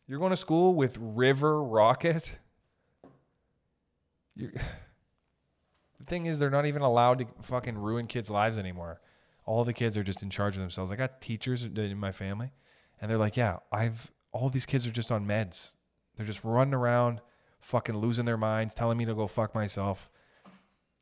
You're 0.07 0.19
going 0.19 0.29
to 0.29 0.37
school 0.37 0.73
with 0.73 0.97
River 0.97 1.61
Rocket? 1.61 2.39
You're, 4.35 4.51
the 5.99 6.05
thing 6.07 6.27
is, 6.27 6.39
they're 6.39 6.49
not 6.49 6.65
even 6.65 6.81
allowed 6.81 7.19
to 7.19 7.25
fucking 7.41 7.77
ruin 7.77 8.07
kids' 8.07 8.29
lives 8.29 8.57
anymore. 8.57 9.01
All 9.45 9.65
the 9.65 9.73
kids 9.73 9.97
are 9.97 10.03
just 10.03 10.23
in 10.23 10.29
charge 10.29 10.55
of 10.55 10.61
themselves. 10.61 10.93
I 10.93 10.95
got 10.95 11.19
teachers 11.19 11.65
in 11.65 11.97
my 11.97 12.13
family, 12.13 12.53
and 13.01 13.11
they're 13.11 13.17
like, 13.17 13.35
yeah, 13.35 13.57
I've, 13.73 14.13
all 14.31 14.47
these 14.47 14.65
kids 14.65 14.87
are 14.87 14.91
just 14.91 15.11
on 15.11 15.27
meds. 15.27 15.73
They're 16.15 16.25
just 16.25 16.45
running 16.45 16.73
around 16.73 17.19
fucking 17.59 17.97
losing 17.97 18.23
their 18.23 18.37
minds, 18.37 18.73
telling 18.73 18.97
me 18.97 19.03
to 19.03 19.13
go 19.13 19.27
fuck 19.27 19.53
myself. 19.53 20.09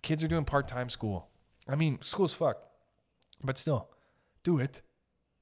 Kids 0.02 0.24
are 0.24 0.28
doing 0.28 0.46
part 0.46 0.68
time 0.68 0.90
school. 0.90 1.30
I 1.70 1.76
mean, 1.76 2.00
school's 2.02 2.34
fuck, 2.34 2.73
but 3.44 3.58
still, 3.58 3.90
do 4.44 4.60
it. 4.60 4.82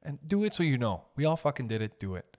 And 0.03 0.19
do 0.25 0.43
it 0.43 0.53
so 0.53 0.63
you 0.63 0.77
know. 0.77 1.03
We 1.15 1.25
all 1.25 1.37
fucking 1.37 1.67
did 1.67 1.81
it. 1.81 1.99
Do 1.99 2.15
it. 2.15 2.37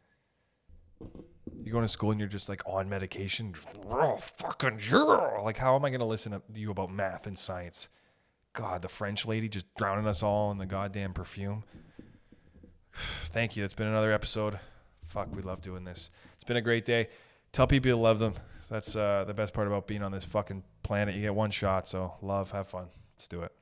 You're 1.63 1.73
going 1.73 1.85
to 1.85 1.89
school 1.89 2.11
and 2.11 2.19
you're 2.19 2.29
just 2.29 2.49
like 2.49 2.63
on 2.67 2.89
medication. 2.89 3.55
Oh, 3.89 4.17
fucking 4.17 4.81
yeah. 4.91 5.41
Like, 5.43 5.59
how 5.59 5.77
am 5.77 5.85
I 5.85 5.91
going 5.91 6.01
to 6.01 6.07
listen 6.07 6.33
to 6.33 6.41
you 6.55 6.71
about 6.71 6.91
math 6.91 7.27
and 7.27 7.39
science? 7.39 7.89
God, 8.53 8.83
the 8.83 8.89
French 8.89 9.27
lady 9.27 9.49
just 9.49 9.67
drowning 9.77 10.07
us 10.07 10.23
all 10.23 10.51
in 10.51 10.59
the 10.59 10.67
goddamn 10.67 11.13
perfume. 11.13 11.65
Thank 13.27 13.57
you. 13.57 13.65
It's 13.65 13.75
been 13.75 13.87
another 13.87 14.13
episode. 14.13 14.59
Fuck, 15.07 15.35
we 15.35 15.43
love 15.43 15.63
doing 15.63 15.85
this. 15.85 16.11
It's 16.35 16.45
been 16.45 16.57
a 16.57 16.63
great 16.63 16.85
day. 16.85 17.09
Tell 17.53 17.67
people 17.67 17.89
you 17.89 17.97
love 17.97 18.19
them. 18.19 18.35
That's 18.69 18.97
uh, 18.97 19.25
the 19.27 19.35
best 19.35 19.53
part 19.53 19.67
about 19.67 19.87
being 19.87 20.03
on 20.03 20.13
this 20.13 20.25
fucking 20.25 20.65
planet. 20.83 21.15
You 21.15 21.23
get 21.23 21.35
one 21.35 21.51
shot, 21.51 21.87
so 21.87 22.15
love, 22.23 22.51
have 22.53 22.67
fun. 22.67 22.87
Let's 23.15 23.29
do 23.29 23.43
it. 23.43 23.53